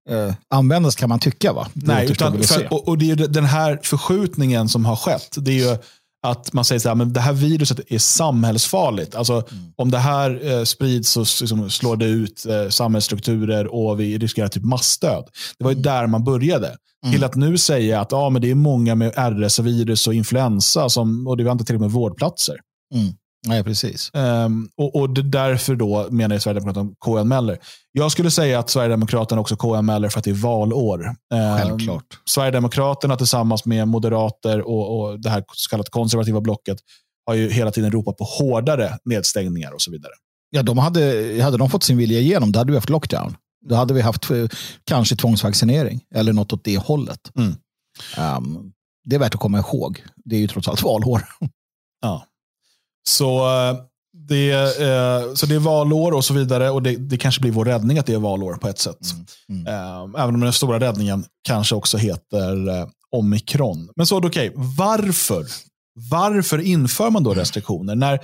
eh, 0.09 0.33
användas 0.49 0.95
kan 0.95 1.09
man 1.09 1.19
tycka. 1.19 1.53
va? 1.53 1.67
Det 1.73 1.87
Nej, 1.87 2.11
utan, 2.11 2.43
för, 2.43 2.73
och, 2.73 2.87
och, 2.87 2.97
det 2.97 3.11
är 3.11 3.15
den 3.15 3.45
här 3.45 3.79
förskjutningen 3.83 4.69
som 4.69 4.85
har 4.85 4.95
skett. 4.95 5.35
Det 5.37 5.51
är 5.51 5.71
ju 5.71 5.77
att 6.23 6.53
man 6.53 6.65
säger 6.65 6.79
så 6.79 6.87
här, 6.87 6.95
men 6.95 7.13
det 7.13 7.19
här 7.19 7.33
viruset 7.33 7.79
är 7.87 7.99
samhällsfarligt. 7.99 9.15
Alltså, 9.15 9.33
mm. 9.33 9.73
Om 9.75 9.91
det 9.91 9.97
här 9.97 10.51
eh, 10.51 10.63
sprids 10.63 11.09
så 11.09 11.19
liksom, 11.19 11.69
slår 11.69 11.97
det 11.97 12.05
ut 12.05 12.45
eh, 12.45 12.69
samhällsstrukturer 12.69 13.67
och 13.67 13.99
vi 13.99 14.17
riskerar 14.17 14.47
typ 14.47 14.63
massdöd. 14.63 15.25
Det 15.57 15.63
var 15.63 15.71
ju 15.71 15.75
mm. 15.75 15.83
där 15.83 16.07
man 16.07 16.23
började. 16.23 16.75
Mm. 17.03 17.13
Till 17.13 17.23
att 17.23 17.35
nu 17.35 17.57
säga 17.57 18.01
att 18.01 18.13
ah, 18.13 18.29
men 18.29 18.41
det 18.41 18.51
är 18.51 18.55
många 18.55 18.95
med 18.95 19.13
RS-virus 19.15 20.07
och 20.07 20.13
influensa 20.13 20.89
som, 20.89 21.27
och 21.27 21.37
det 21.37 21.43
var 21.43 21.51
inte 21.51 21.65
till 21.65 21.75
och 21.75 21.81
med 21.81 21.91
vårdplatser. 21.91 22.55
Mm. 22.93 23.13
Nej, 23.47 23.63
precis. 23.63 24.11
Um, 24.13 24.69
och, 24.77 24.95
och 24.95 25.09
därför 25.09 25.75
då 25.75 26.07
menar 26.11 26.39
Sverigedemokraterna 26.39 26.91
KU-anmäler. 27.05 27.59
Jag 27.91 28.11
skulle 28.11 28.31
säga 28.31 28.59
att 28.59 28.69
Sverigedemokraterna 28.69 29.41
också 29.41 29.55
KU-anmäler 29.55 30.09
för 30.09 30.19
att 30.19 30.25
det 30.25 30.31
är 30.31 30.35
valår. 30.35 31.07
Um, 31.07 31.57
Självklart. 31.57 32.05
Sverigedemokraterna 32.25 33.17
tillsammans 33.17 33.65
med 33.65 33.87
moderater 33.87 34.61
och, 34.61 34.99
och 34.99 35.19
det 35.19 35.29
här 35.29 35.43
så 35.53 35.69
kallade 35.69 35.89
konservativa 35.89 36.41
blocket 36.41 36.77
har 37.25 37.35
ju 37.35 37.49
hela 37.49 37.71
tiden 37.71 37.91
ropat 37.91 38.17
på 38.17 38.23
hårdare 38.23 38.97
nedstängningar 39.05 39.71
och 39.71 39.81
så 39.81 39.91
vidare. 39.91 40.11
Ja, 40.49 40.63
de 40.63 40.77
hade, 40.77 41.01
hade 41.43 41.57
de 41.57 41.69
fått 41.69 41.83
sin 41.83 41.97
vilja 41.97 42.19
igenom, 42.19 42.51
då 42.51 42.59
hade 42.59 42.71
vi 42.71 42.77
haft 42.77 42.89
lockdown. 42.89 43.35
Då 43.69 43.75
hade 43.75 43.93
vi 43.93 44.01
haft 44.01 44.31
eh, 44.31 44.45
kanske 44.83 45.15
tvångsvaccinering 45.15 46.01
eller 46.15 46.33
något 46.33 46.53
åt 46.53 46.63
det 46.63 46.77
hållet. 46.77 47.31
Mm. 47.35 47.55
Um, 48.37 48.71
det 49.05 49.15
är 49.15 49.19
värt 49.19 49.35
att 49.35 49.41
komma 49.41 49.59
ihåg. 49.59 50.03
Det 50.25 50.35
är 50.35 50.39
ju 50.39 50.47
trots 50.47 50.67
allt 50.67 50.83
valår. 50.83 51.23
Ja. 52.01 52.25
Så 53.09 53.37
eh, 53.37 53.77
det, 54.27 54.51
eh, 54.51 55.33
så 55.33 55.45
det 55.45 55.55
är 55.55 55.59
valår 55.59 56.11
och 56.11 56.25
så 56.25 56.33
vidare. 56.33 56.69
Och 56.69 56.83
det, 56.83 56.95
det, 56.95 57.17
kanske 57.17 57.41
blir 57.41 57.51
vår 57.51 57.65
räddning 57.65 57.97
att 57.97 58.05
det 58.05 58.13
är 58.13 58.19
valår 58.19 58.55
på 58.55 58.67
ett 58.67 58.79
sätt. 58.79 58.99
Mm. 59.49 59.65
Mm. 59.65 59.73
Ehm, 59.73 60.15
även 60.15 60.35
om 60.35 60.41
den 60.41 60.53
stora 60.53 60.79
räddningen 60.79 61.25
kanske 61.43 61.75
också 61.75 61.97
heter 61.97 62.69
eh, 62.69 62.87
omikron. 63.11 63.89
Men 63.95 64.05
så 64.05 64.17
okej, 64.17 64.49
okay, 64.49 64.51
varför? 64.77 65.45
Varför 66.09 66.59
inför 66.59 67.09
man 67.09 67.23
då 67.23 67.33
restriktioner? 67.33 67.95
När 67.95 68.19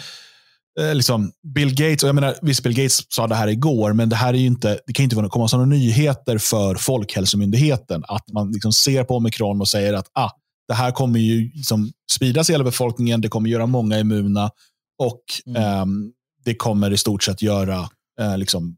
Eh, 0.80 0.96
liksom 0.96 1.32
Bill 1.44 1.76
Gates, 1.76 2.04
och 2.04 2.10
jag 2.10 2.16
menar, 2.16 2.36
visst 2.42 2.64
Bill 2.64 2.74
Gates 2.74 3.14
sa 3.14 3.28
det 3.28 3.36
här 3.36 3.48
igår, 3.48 3.94
men 3.94 4.10
det 4.10 4.16
här 4.16 4.34
är 4.34 4.38
inte, 4.38 4.80
det 4.88 4.94
kan 4.94 5.04
inte 5.04 5.16
komma 5.16 5.48
som 5.48 5.60
några 5.60 5.70
nyheter 5.70 6.38
för 6.38 6.76
Folkhälsomyndigheten. 6.76 8.04
Att 8.08 8.32
man 8.34 8.52
liksom 8.52 8.74
ser 8.74 9.04
på 9.04 9.16
omikron 9.16 9.62
och 9.62 9.70
säger 9.70 9.94
att 9.94 10.08
ah, 10.14 10.30
det 10.68 10.74
här 10.74 10.92
kommer 10.92 11.20
ju 11.20 11.52
liksom 11.54 11.92
spridas 12.12 12.50
i 12.50 12.54
hela 12.54 12.64
befolkningen, 12.64 13.22
det 13.22 13.30
kommer 13.30 13.50
göra 13.50 13.66
många 13.66 14.00
immuna 14.00 14.52
och 15.00 15.22
mm. 15.46 15.82
um, 15.82 16.12
det 16.46 16.56
kommer 16.56 16.92
i 16.92 16.98
stort 16.98 17.24
sett 17.24 17.42
göra 17.42 17.80
uh, 18.22 18.38
liksom, 18.38 18.78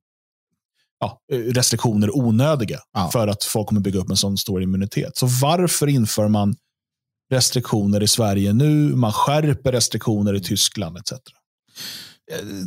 ja, 0.99 1.21
restriktioner 1.31 2.17
onödiga 2.17 2.79
ja. 2.93 3.09
för 3.13 3.27
att 3.27 3.43
folk 3.43 3.67
kommer 3.67 3.81
bygga 3.81 3.99
upp 3.99 4.09
en 4.09 4.17
sån 4.17 4.37
stor 4.37 4.63
immunitet. 4.63 5.17
Så 5.17 5.25
varför 5.41 5.87
inför 5.87 6.27
man 6.27 6.55
restriktioner 7.31 8.03
i 8.03 8.07
Sverige 8.07 8.53
nu? 8.53 8.95
Man 8.95 9.13
skärper 9.13 9.71
restriktioner 9.71 10.33
i 10.33 10.39
Tyskland 10.39 10.97
etc. 10.97 11.13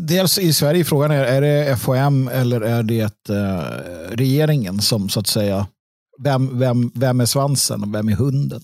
Dels 0.08 0.38
i 0.38 0.52
Sverige 0.52 0.85
frågan 0.85 1.11
är, 1.11 1.24
är 1.24 1.40
det 1.40 1.76
FHM 1.76 2.28
eller 2.28 2.61
är 2.61 2.82
det 2.82 3.28
eh, 3.28 4.16
regeringen 4.16 4.82
som 4.82 5.08
så 5.08 5.20
att 5.20 5.26
säga, 5.26 5.66
vem, 6.22 6.58
vem, 6.58 6.92
vem 6.94 7.20
är 7.20 7.26
svansen 7.26 7.82
och 7.82 7.94
vem 7.94 8.08
är 8.08 8.12
hunden? 8.12 8.62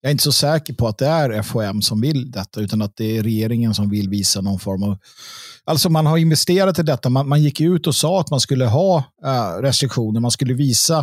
Jag 0.00 0.10
är 0.10 0.12
inte 0.12 0.24
så 0.24 0.32
säker 0.32 0.74
på 0.74 0.88
att 0.88 0.98
det 0.98 1.06
är 1.06 1.42
FHM 1.42 1.82
som 1.82 2.00
vill 2.00 2.30
detta 2.30 2.60
utan 2.60 2.82
att 2.82 2.96
det 2.96 3.18
är 3.18 3.22
regeringen 3.22 3.74
som 3.74 3.90
vill 3.90 4.08
visa 4.08 4.40
någon 4.40 4.58
form 4.58 4.82
av... 4.82 4.98
Alltså 5.64 5.90
man 5.90 6.06
har 6.06 6.18
investerat 6.18 6.78
i 6.78 6.82
detta. 6.82 7.08
Man, 7.08 7.28
man 7.28 7.42
gick 7.42 7.60
ut 7.60 7.86
och 7.86 7.94
sa 7.94 8.20
att 8.20 8.30
man 8.30 8.40
skulle 8.40 8.66
ha 8.66 9.04
äh, 9.24 9.62
restriktioner. 9.62 10.20
Man 10.20 10.30
skulle 10.30 10.54
visa 10.54 10.98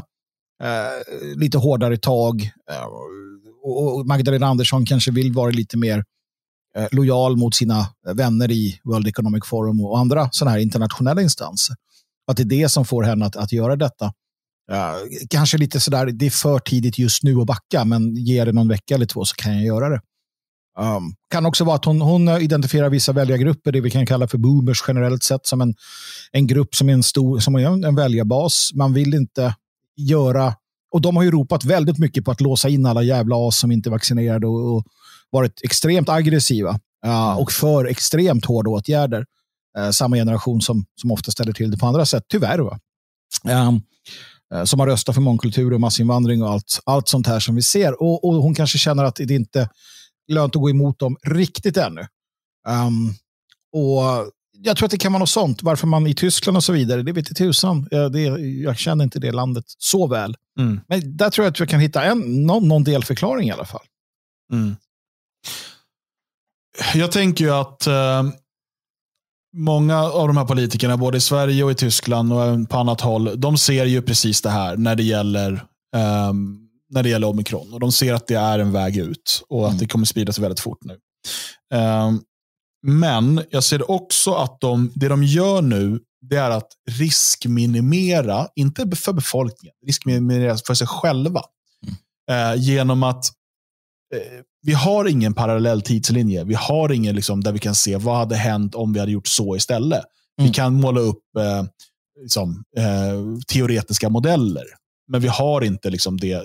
äh, 0.64 1.36
lite 1.36 1.58
hårdare 1.58 1.98
tag. 1.98 2.52
Äh, 2.72 2.86
och 3.64 4.08
Magdalena 4.08 4.48
Andersson 4.48 4.86
kanske 4.86 5.12
vill 5.12 5.34
vara 5.34 5.52
lite 5.52 5.78
mer 5.78 6.04
lojal 6.92 7.38
mot 7.38 7.56
sina 7.56 7.88
vänner 8.14 8.52
i 8.52 8.80
World 8.84 9.08
Economic 9.08 9.46
Forum 9.46 9.82
och 9.82 10.00
andra 10.00 10.30
sådana 10.32 10.52
här 10.52 10.60
internationella 10.60 11.22
instanser. 11.22 11.76
Att 12.28 12.38
det 12.38 12.44
är 12.44 12.46
det 12.46 12.70
som 12.70 12.86
får 12.86 13.04
henne 13.04 13.26
att, 13.26 13.36
att 13.36 13.52
göra 13.52 13.76
detta. 13.76 14.14
Uh, 14.72 15.28
kanske 15.30 15.58
lite 15.58 15.80
sådär, 15.80 16.06
det 16.06 16.26
är 16.26 16.30
för 16.30 16.60
tidigt 16.60 16.98
just 17.00 17.24
nu 17.24 17.40
att 17.40 17.48
backa, 17.48 17.86
men 17.86 18.16
ge 18.16 18.46
det 18.46 18.52
någon 18.52 18.68
vecka 18.68 18.96
eller 18.96 19.06
två 19.06 19.26
så 19.26 19.36
kan 19.36 19.54
jag 19.54 19.66
göra 19.66 19.90
det. 19.90 20.02
Um, 20.80 21.16
kan 21.30 21.46
också 21.46 21.64
vara 21.64 21.76
att 21.76 21.86
hon, 21.86 22.02
hon 22.02 22.30
identifierar 22.30 22.90
vissa 22.90 23.12
väljargrupper, 23.12 23.72
det 23.72 23.82
vi 23.82 23.92
kan 23.92 24.06
kalla 24.06 24.28
för 24.28 24.38
boomers 24.38 24.84
generellt 24.88 25.24
sett, 25.24 25.46
som 25.46 25.62
en, 25.62 25.76
en 26.32 26.48
grupp 26.48 26.76
som 26.76 26.90
är 26.90 26.94
en 26.94 27.04
stor 27.04 27.40
som 27.40 27.56
är 27.56 27.86
en 27.88 27.96
väljarbas. 27.96 28.72
Man 28.74 28.94
vill 28.94 29.14
inte 29.14 29.56
göra, 29.96 30.54
och 30.92 31.02
de 31.02 31.16
har 31.16 31.24
ju 31.24 31.32
ropat 31.32 31.66
väldigt 31.66 31.98
mycket 31.98 32.26
på 32.26 32.32
att 32.32 32.42
låsa 32.42 32.70
in 32.70 32.86
alla 32.86 33.04
jävla 33.04 33.48
as 33.48 33.60
som 33.60 33.72
inte 33.72 33.90
är 33.90 33.92
vaccinerade 33.92 34.48
och, 34.48 34.76
och 34.76 34.86
varit 35.30 35.62
extremt 35.64 36.10
aggressiva 36.10 36.80
uh, 37.06 37.38
och 37.40 37.52
för 37.52 37.86
extremt 37.86 38.46
hårda 38.46 38.70
åtgärder. 38.70 39.26
Uh, 39.80 39.90
samma 39.92 40.16
generation 40.16 40.62
som, 40.62 40.86
som 41.02 41.12
ofta 41.12 41.32
ställer 41.32 41.54
till 41.54 41.72
det 41.72 41.78
på 41.78 41.86
andra 41.86 42.06
sätt, 42.06 42.24
tyvärr. 42.28 42.60
Va? 42.60 42.80
Um, 43.44 43.82
som 44.66 44.80
har 44.80 44.88
röstat 44.88 45.16
för 45.16 45.22
mångkultur 45.22 45.74
och 45.74 45.80
massinvandring 45.80 46.44
och 46.44 46.50
allt, 46.50 46.80
allt 46.86 47.08
sånt 47.08 47.28
här 47.28 47.40
som 47.40 47.56
vi 47.56 47.62
ser. 47.62 48.02
Och, 48.02 48.24
och 48.24 48.34
hon 48.34 48.56
kanske 48.56 48.78
känner 48.78 49.04
att 49.04 49.16
det 49.16 49.32
inte 49.32 49.70
lönt 50.32 50.56
att 50.56 50.62
gå 50.62 50.70
emot 50.70 51.00
dem 51.00 51.18
riktigt 51.24 51.78
ännu. 51.78 52.02
Um, 52.68 53.14
och 53.74 54.32
jag 54.52 54.78
tror 54.78 54.86
att 54.86 54.92
det 54.92 54.98
kan 54.98 55.12
vara 55.12 55.20
något 55.20 55.30
sånt. 55.30 55.64
Varför 55.64 55.88
man 55.88 56.08
i 56.08 56.14
Tyskland 56.14 56.58
och 56.58 56.64
så 56.64 56.74
vidare, 56.74 57.04
det 57.04 57.12
vet 57.12 57.30
inte 57.30 57.44
tusan. 57.44 57.88
Jag, 57.92 58.12
det, 58.12 58.22
jag 58.40 58.78
känner 58.78 59.04
inte 59.04 59.20
det 59.20 59.32
landet 59.32 59.66
så 59.68 60.08
väl. 60.08 60.36
Mm. 60.60 60.80
Men 60.88 61.18
där 61.18 61.30
tror 61.30 61.46
jag 61.46 61.52
att 61.52 61.62
vi 61.62 61.68
kan 61.68 61.80
hitta 61.80 62.04
en, 62.04 62.46
någon, 62.46 62.68
någon 62.68 62.84
delförklaring 62.84 63.48
i 63.48 63.52
alla 63.52 63.66
fall. 63.66 63.86
Mm. 64.54 64.76
Jag 66.96 67.12
tänker 67.12 67.46
ju 67.46 67.52
att 67.52 67.88
eh, 67.88 68.24
många 69.58 70.04
av 70.04 70.28
de 70.28 70.38
här 70.38 70.46
politikerna, 70.46 70.98
både 70.98 71.17
i 71.17 71.22
Sverige 71.22 71.63
och 71.63 71.72
i 71.72 71.76
Tyskland 71.76 72.34
och 72.34 72.70
på 72.70 72.78
annat 72.78 73.02
håll, 73.02 73.41
de 73.41 73.58
ser 73.58 73.86
ju 73.86 74.02
precis 74.02 74.41
det 74.41 74.50
här 74.50 74.78
när 74.78 74.96
det 74.96 75.04
gäller, 75.04 75.54
eh, 75.96 76.34
när 76.89 77.04
det 77.04 77.10
gäller 77.10 77.28
omikron. 77.28 77.74
Och 77.74 77.80
de 77.80 77.91
ser 77.91 78.13
att 78.13 78.28
det 78.28 78.36
är 78.36 78.60
en 78.60 78.72
väg 78.72 78.98
ut 78.98 79.43
och 79.50 79.60
mm. 79.60 79.72
att 79.72 79.80
det 79.80 79.88
kommer 79.88 80.06
sprida 80.06 80.34
sig 80.34 80.41
väldigt 80.41 80.60
fort 80.60 80.80
nu. 80.82 80.98
Eh, 81.74 82.12
men 82.88 83.43
jag 83.50 83.63
ser 83.63 83.91
också 83.91 84.34
att 84.34 84.62
de, 84.62 84.91
det 84.96 85.08
de 85.08 85.24
gör 85.24 85.62
nu, 85.62 86.00
det 86.22 86.36
är 86.36 86.50
att 86.50 86.70
riskminimera, 86.89 88.48
inte 88.56 88.96
för 88.96 89.13
befolkningen, 89.13 89.76
riskminimera 89.86 90.58
för 90.67 90.74
sig 90.74 90.88
själva. 90.88 91.41
Mm. 91.84 92.54
Eh, 92.54 92.62
genom 92.62 93.04
att 93.04 93.32
vi 94.62 94.74
har 94.74 95.06
ingen 95.06 95.34
parallell 95.34 95.82
tidslinje. 95.82 96.43
Vi 96.43 96.54
har 96.54 96.91
ingen 96.91 97.15
liksom, 97.15 97.43
där 97.43 97.52
vi 97.52 97.60
kan 97.60 97.76
se 97.76 97.98
vad 97.98 98.17
hade 98.17 98.36
hänt 98.36 98.76
om 98.76 98.93
vi 98.93 99.00
hade 99.00 99.12
gjort 99.12 99.28
så 99.28 99.56
istället. 99.56 100.04
Mm. 100.39 100.48
Vi 100.48 100.54
kan 100.54 100.74
måla 100.74 101.00
upp 101.00 101.24
eh, 101.39 101.63
liksom, 102.22 102.63
eh, 102.78 103.39
teoretiska 103.48 104.10
modeller, 104.10 104.65
men 105.08 105.22
vi 105.22 105.28
har 105.28 105.62
inte 105.62 105.89
liksom, 105.89 106.17
det, 106.17 106.43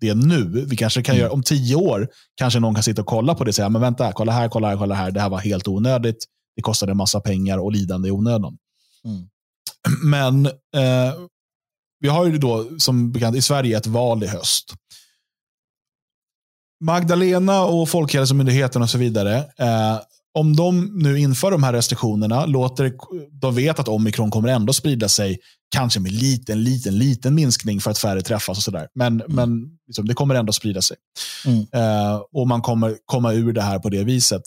det 0.00 0.14
nu. 0.14 0.64
Vi 0.68 0.76
kanske 0.76 1.02
kan 1.02 1.14
mm. 1.14 1.20
göra, 1.20 1.32
om 1.32 1.42
tio 1.42 1.76
år 1.76 2.08
kanske 2.34 2.60
någon 2.60 2.74
kan 2.74 2.82
sitta 2.82 3.00
och 3.00 3.06
kolla 3.06 3.34
på 3.34 3.44
det 3.44 3.48
och 3.48 3.54
säga, 3.54 3.68
men 3.68 3.80
vänta, 3.80 4.12
kolla 4.12 4.32
här, 4.32 4.48
kolla 4.48 4.68
här, 4.68 4.76
kolla 4.76 4.94
här. 4.94 5.10
Det 5.10 5.20
här 5.20 5.28
var 5.28 5.38
helt 5.38 5.68
onödigt. 5.68 6.24
Det 6.56 6.62
kostade 6.62 6.92
en 6.92 6.96
massa 6.96 7.20
pengar 7.20 7.58
och 7.58 7.72
lidande 7.72 8.08
i 8.08 8.12
onödan. 8.12 8.58
Mm. 9.04 9.28
Men 10.04 10.46
eh, 10.46 11.14
vi 12.00 12.08
har 12.08 12.26
ju 12.26 12.38
då 12.38 12.78
som 12.78 13.12
bekant 13.12 13.36
i 13.36 13.42
Sverige 13.42 13.76
ett 13.76 13.86
val 13.86 14.24
i 14.24 14.26
höst. 14.26 14.74
Magdalena 16.80 17.64
och 17.64 17.88
Folkhälsomyndigheten 17.88 18.82
och 18.82 18.90
så 18.90 18.98
vidare. 18.98 19.36
Eh, 19.36 20.00
om 20.34 20.56
de 20.56 20.98
nu 21.02 21.18
inför 21.18 21.50
de 21.50 21.62
här 21.62 21.72
restriktionerna, 21.72 22.46
låter, 22.46 22.92
de 23.40 23.54
vet 23.54 23.78
att 23.78 23.88
omikron 23.88 24.30
kommer 24.30 24.48
ändå 24.48 24.72
sprida 24.72 25.08
sig, 25.08 25.38
kanske 25.74 26.00
med 26.00 26.12
liten, 26.12 26.64
liten, 26.64 26.98
liten 26.98 27.34
minskning 27.34 27.80
för 27.80 27.90
att 27.90 27.98
färre 27.98 28.22
träffas 28.22 28.58
och 28.58 28.64
sådär. 28.64 28.88
Men, 28.94 29.20
mm. 29.20 29.36
men 29.36 29.78
liksom, 29.86 30.06
det 30.06 30.14
kommer 30.14 30.34
ändå 30.34 30.52
sprida 30.52 30.82
sig. 30.82 30.96
Mm. 31.46 31.66
Eh, 31.72 32.20
och 32.32 32.48
man 32.48 32.62
kommer 32.62 32.96
komma 33.04 33.32
ur 33.32 33.52
det 33.52 33.62
här 33.62 33.78
på 33.78 33.88
det 33.88 34.04
viset. 34.04 34.42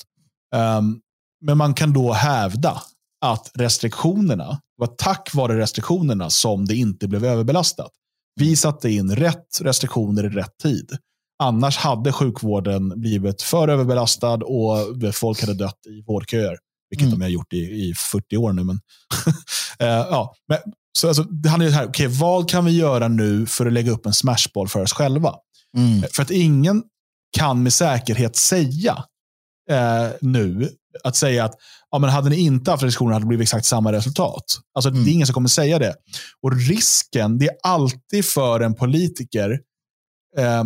Um, 0.55 0.99
men 1.45 1.57
man 1.57 1.73
kan 1.73 1.93
då 1.93 2.13
hävda 2.13 2.81
att 3.25 3.51
restriktionerna, 3.55 4.59
var 4.77 4.87
tack 4.87 5.33
vare 5.33 5.57
restriktionerna 5.57 6.29
som 6.29 6.65
det 6.65 6.75
inte 6.75 7.07
blev 7.07 7.25
överbelastat. 7.25 7.91
Vi 8.35 8.55
satte 8.55 8.89
in 8.89 9.15
rätt 9.15 9.61
restriktioner 9.61 10.25
i 10.25 10.29
rätt 10.29 10.57
tid. 10.63 10.97
Annars 11.43 11.77
hade 11.77 12.11
sjukvården 12.11 13.01
blivit 13.01 13.41
för 13.41 13.67
överbelastad 13.67 14.33
och 14.33 14.77
folk 15.13 15.41
hade 15.41 15.53
dött 15.53 15.79
i 15.89 16.03
vårdköer. 16.07 16.57
Vilket 16.89 17.07
mm. 17.07 17.19
de 17.19 17.23
har 17.23 17.29
gjort 17.29 17.53
i, 17.53 17.57
i 17.57 17.93
40 18.11 18.37
år 18.37 18.53
nu. 18.53 18.63
Men 18.63 18.75
uh, 18.75 18.79
ja, 19.87 20.35
men, 20.47 20.57
så 20.99 21.07
alltså, 21.07 21.23
det 21.23 21.49
handlar 21.49 21.67
ju 21.67 21.73
här, 21.73 21.87
okay, 21.87 22.07
vad 22.07 22.49
kan 22.49 22.65
vi 22.65 22.71
göra 22.71 23.07
nu 23.07 23.45
för 23.45 23.65
att 23.65 23.73
lägga 23.73 23.91
upp 23.91 24.05
en 24.05 24.13
smashboll 24.13 24.67
för 24.67 24.81
oss 24.81 24.93
själva? 24.93 25.35
Mm. 25.77 26.03
För 26.13 26.21
att 26.21 26.31
ingen 26.31 26.83
kan 27.37 27.63
med 27.63 27.73
säkerhet 27.73 28.35
säga 28.35 29.03
eh, 29.69 30.07
nu, 30.21 30.69
att 31.03 31.15
säga 31.15 31.45
att 31.45 31.55
ja, 31.91 31.99
men 31.99 32.09
hade 32.09 32.29
ni 32.29 32.35
inte 32.35 32.71
haft 32.71 32.83
restriktioner 32.83 33.13
hade 33.13 33.23
det 33.23 33.27
blivit 33.27 33.43
exakt 33.43 33.65
samma 33.65 33.91
resultat. 33.91 34.43
Alltså, 34.75 34.89
mm. 34.89 35.03
Det 35.03 35.11
är 35.11 35.13
ingen 35.13 35.27
som 35.27 35.33
kommer 35.33 35.49
säga 35.49 35.79
det. 35.79 35.95
Och 36.41 36.67
risken, 36.67 37.37
det 37.37 37.45
är 37.45 37.55
alltid 37.63 38.25
för 38.25 38.59
en 38.59 38.75
politiker 38.75 39.59
eh, 40.37 40.63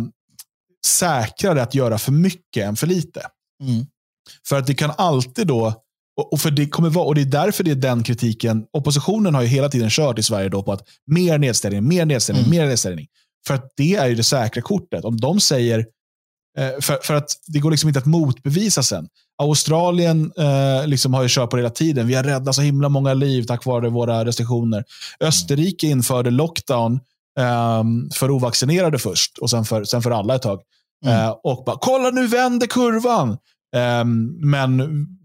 säkrare 0.86 1.62
att 1.62 1.74
göra 1.74 1.98
för 1.98 2.12
mycket 2.12 2.66
än 2.66 2.76
för 2.76 2.86
lite. 2.86 3.22
Mm. 3.62 3.86
För 4.48 4.58
att 4.58 4.66
det 4.66 4.74
kan 4.74 4.92
alltid 4.96 5.46
då, 5.46 5.82
och, 6.30 6.40
för 6.40 6.50
det 6.50 6.68
kommer 6.68 6.90
vara, 6.90 7.06
och 7.06 7.14
det 7.14 7.20
är 7.20 7.24
därför 7.24 7.64
det 7.64 7.70
är 7.70 7.74
den 7.74 8.02
kritiken, 8.02 8.66
oppositionen 8.72 9.34
har 9.34 9.42
ju 9.42 9.48
hela 9.48 9.68
tiden 9.68 9.90
kört 9.90 10.18
i 10.18 10.22
Sverige 10.22 10.48
då 10.48 10.62
på 10.62 10.72
att 10.72 10.82
mer 11.06 11.38
nedställning, 11.38 11.88
mer 11.88 12.04
nedställning, 12.04 12.44
mm. 12.44 12.58
mer 12.58 12.66
nedställning. 12.66 13.06
För 13.46 13.54
att 13.54 13.72
det 13.76 13.94
är 13.94 14.06
ju 14.06 14.14
det 14.14 14.24
säkra 14.24 14.62
kortet. 14.62 15.04
Om 15.04 15.16
de 15.16 15.40
säger, 15.40 15.78
eh, 16.58 16.80
för, 16.80 16.98
för 17.02 17.14
att 17.14 17.30
det 17.46 17.58
går 17.58 17.70
liksom 17.70 17.88
inte 17.88 17.98
att 17.98 18.06
motbevisa 18.06 18.82
sen. 18.82 19.08
Australien 19.42 20.32
eh, 20.36 20.86
liksom 20.86 21.14
har 21.14 21.22
ju 21.22 21.28
kört 21.30 21.50
på 21.50 21.56
det 21.56 21.62
hela 21.62 21.74
tiden. 21.74 22.06
Vi 22.06 22.14
har 22.14 22.24
räddat 22.24 22.54
så 22.54 22.62
himla 22.62 22.88
många 22.88 23.14
liv 23.14 23.42
tack 23.42 23.64
vare 23.64 23.88
våra 23.88 24.24
restriktioner. 24.24 24.84
Österrike 25.20 25.86
införde 25.86 26.30
lockdown 26.30 27.00
um, 27.38 28.10
för 28.14 28.30
ovaccinerade 28.30 28.98
först 28.98 29.38
och 29.38 29.50
sen 29.50 29.64
för, 29.64 29.84
sen 29.84 30.02
för 30.02 30.10
alla 30.10 30.34
ett 30.34 30.42
tag. 30.42 30.60
Mm. 31.06 31.24
Uh, 31.24 31.30
och 31.30 31.64
bara, 31.64 31.78
kolla 31.80 32.10
nu 32.10 32.26
vänder 32.26 32.66
kurvan. 32.66 33.36
Um, 33.76 34.50
men 34.50 34.76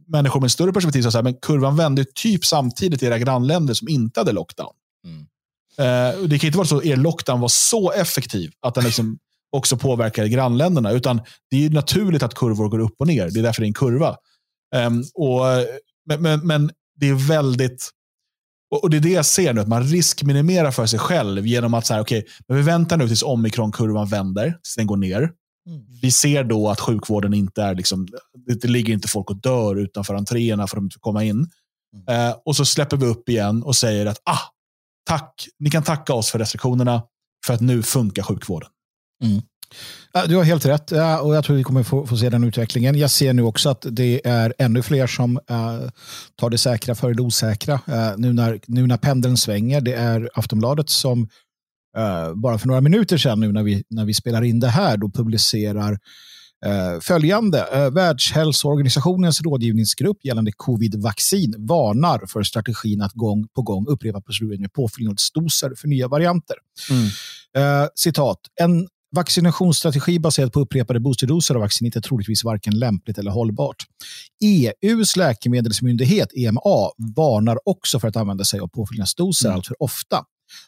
människor 0.07 0.41
med 0.41 0.51
större 0.51 0.73
perspektiv 0.73 1.01
sa 1.01 1.19
att 1.19 1.41
kurvan 1.41 1.75
vände 1.75 2.05
typ 2.15 2.45
samtidigt 2.45 3.03
i 3.03 3.05
era 3.05 3.17
grannländer 3.17 3.73
som 3.73 3.87
inte 3.87 4.19
hade 4.19 4.31
lockdown. 4.31 4.73
Mm. 5.07 5.19
Uh, 5.19 6.27
det 6.27 6.39
kan 6.39 6.47
inte 6.47 6.57
vara 6.57 6.67
så 6.67 6.77
att 6.77 6.85
er 6.85 6.95
lockdown 6.95 7.39
var 7.39 7.47
så 7.47 7.91
effektiv 7.91 8.51
att 8.61 8.75
den 8.75 8.83
liksom 8.83 9.17
också 9.51 9.77
påverkar 9.77 10.25
grannländerna. 10.25 10.91
Utan 10.91 11.21
det 11.49 11.65
är 11.65 11.69
naturligt 11.69 12.23
att 12.23 12.33
kurvor 12.33 12.69
går 12.69 12.79
upp 12.79 12.95
och 12.99 13.07
ner. 13.07 13.29
Det 13.29 13.39
är 13.39 13.43
därför 13.43 13.61
det 13.61 13.65
är 13.65 13.67
en 13.67 13.73
kurva. 13.73 14.15
Um, 14.75 15.03
och, 15.13 15.41
men, 16.05 16.21
men, 16.21 16.47
men, 16.47 16.71
det 16.95 17.09
är 17.09 17.27
väldigt 17.27 17.89
och 18.81 18.89
Det 18.89 18.97
är 18.97 19.01
det 19.01 19.09
jag 19.09 19.25
ser 19.25 19.53
nu, 19.53 19.61
att 19.61 19.67
man 19.67 19.83
riskminimerar 19.83 20.71
för 20.71 20.85
sig 20.85 20.99
själv 20.99 21.47
genom 21.47 21.73
att 21.73 21.85
säga, 21.85 22.01
okej, 22.01 22.19
okay, 22.19 22.31
men 22.47 22.57
vi 22.57 22.63
väntar 22.63 22.97
nu 22.97 23.07
tills 23.07 23.23
omikronkurvan 23.23 24.07
vänder, 24.07 24.45
tills 24.63 24.75
den 24.75 24.87
går 24.87 24.97
ner. 24.97 25.31
Mm. 25.67 25.81
Vi 26.01 26.11
ser 26.11 26.43
då 26.43 26.69
att 26.69 26.79
sjukvården 26.79 27.33
inte 27.33 27.63
är, 27.63 27.75
liksom, 27.75 28.07
det, 28.45 28.61
det 28.61 28.67
ligger 28.67 28.93
inte 28.93 29.07
folk 29.07 29.29
och 29.29 29.41
dör 29.41 29.75
utanför 29.75 30.15
entréerna 30.15 30.67
för 30.67 30.77
att 30.77 30.81
de 30.81 30.85
inte 30.85 30.93
får 30.93 30.99
komma 30.99 31.23
in. 31.23 31.47
Mm. 31.95 32.29
Eh, 32.29 32.35
och 32.45 32.55
så 32.55 32.65
släpper 32.65 32.97
vi 32.97 33.05
upp 33.05 33.29
igen 33.29 33.63
och 33.63 33.75
säger 33.75 34.05
att, 34.05 34.21
ah, 34.25 34.39
tack, 35.07 35.47
ni 35.59 35.69
kan 35.69 35.83
tacka 35.83 36.13
oss 36.13 36.29
för 36.29 36.39
restriktionerna, 36.39 37.03
för 37.45 37.53
att 37.53 37.61
nu 37.61 37.83
funkar 37.83 38.23
sjukvården. 38.23 38.69
Mm. 39.23 39.41
Du 40.27 40.35
har 40.35 40.43
helt 40.43 40.65
rätt 40.65 40.91
och 40.91 41.35
jag 41.35 41.43
tror 41.43 41.55
vi 41.55 41.63
kommer 41.63 41.83
få, 41.83 42.07
få, 42.07 42.17
se 42.17 42.29
den 42.29 42.43
utvecklingen. 42.43 42.97
Jag 42.97 43.11
ser 43.11 43.33
nu 43.33 43.41
också 43.41 43.69
att 43.69 43.85
det 43.89 44.27
är 44.27 44.53
ännu 44.57 44.83
fler 44.83 45.07
som 45.07 45.37
uh, 45.37 45.89
tar 46.35 46.49
det 46.49 46.57
säkra 46.57 46.95
före 46.95 47.13
det 47.13 47.21
osäkra. 47.21 47.73
Uh, 47.73 48.13
nu, 48.17 48.33
när, 48.33 48.59
nu 48.67 48.87
när 48.87 48.97
pendeln 48.97 49.37
svänger, 49.37 49.81
det 49.81 49.93
är 49.93 50.29
Aftonbladet 50.33 50.89
som 50.89 51.21
uh, 51.97 52.35
bara 52.35 52.57
för 52.57 52.67
några 52.67 52.81
minuter 52.81 53.17
sedan 53.17 53.39
nu 53.39 53.51
när 53.51 53.63
vi, 53.63 53.83
när 53.89 54.05
vi 54.05 54.13
spelar 54.13 54.43
in 54.43 54.59
det 54.59 54.67
här 54.67 54.97
då 54.97 55.09
publicerar 55.09 55.99
följande. 57.01 57.89
Världshälsoorganisationens 57.93 59.41
rådgivningsgrupp 59.41 60.17
gällande 60.25 60.51
covid-vaccin 60.51 61.55
varnar 61.57 62.25
för 62.27 62.43
strategin 62.43 63.01
att 63.01 63.13
gång 63.13 63.47
på 63.55 63.61
gång 63.61 63.87
upprepa 63.87 64.21
proceduren 64.21 64.61
med 64.61 64.73
påfyllnadsdoser 64.73 65.73
för 65.77 65.87
nya 65.87 66.07
varianter. 66.07 66.55
Mm. 66.89 67.89
citat. 67.95 68.37
En 68.61 68.87
Vaccinationsstrategi 69.15 70.19
baserad 70.19 70.53
på 70.53 70.59
upprepade 70.59 70.99
boosterdoser 70.99 71.55
av 71.55 71.61
vaccinet 71.61 71.95
är 71.95 72.01
troligtvis 72.01 72.43
varken 72.43 72.79
lämpligt 72.79 73.17
eller 73.17 73.31
hållbart. 73.31 73.77
EUs 74.81 75.15
läkemedelsmyndighet, 75.15 76.29
EMA, 76.35 76.61
varnar 77.15 77.57
också 77.65 77.99
för 77.99 78.07
att 78.07 78.15
använda 78.15 78.43
sig 78.43 78.59
av 78.59 78.67
påfyllnadsdoser 78.67 79.45
mm. 79.45 79.55
allt 79.55 79.67
för 79.67 79.83
ofta. 79.83 80.23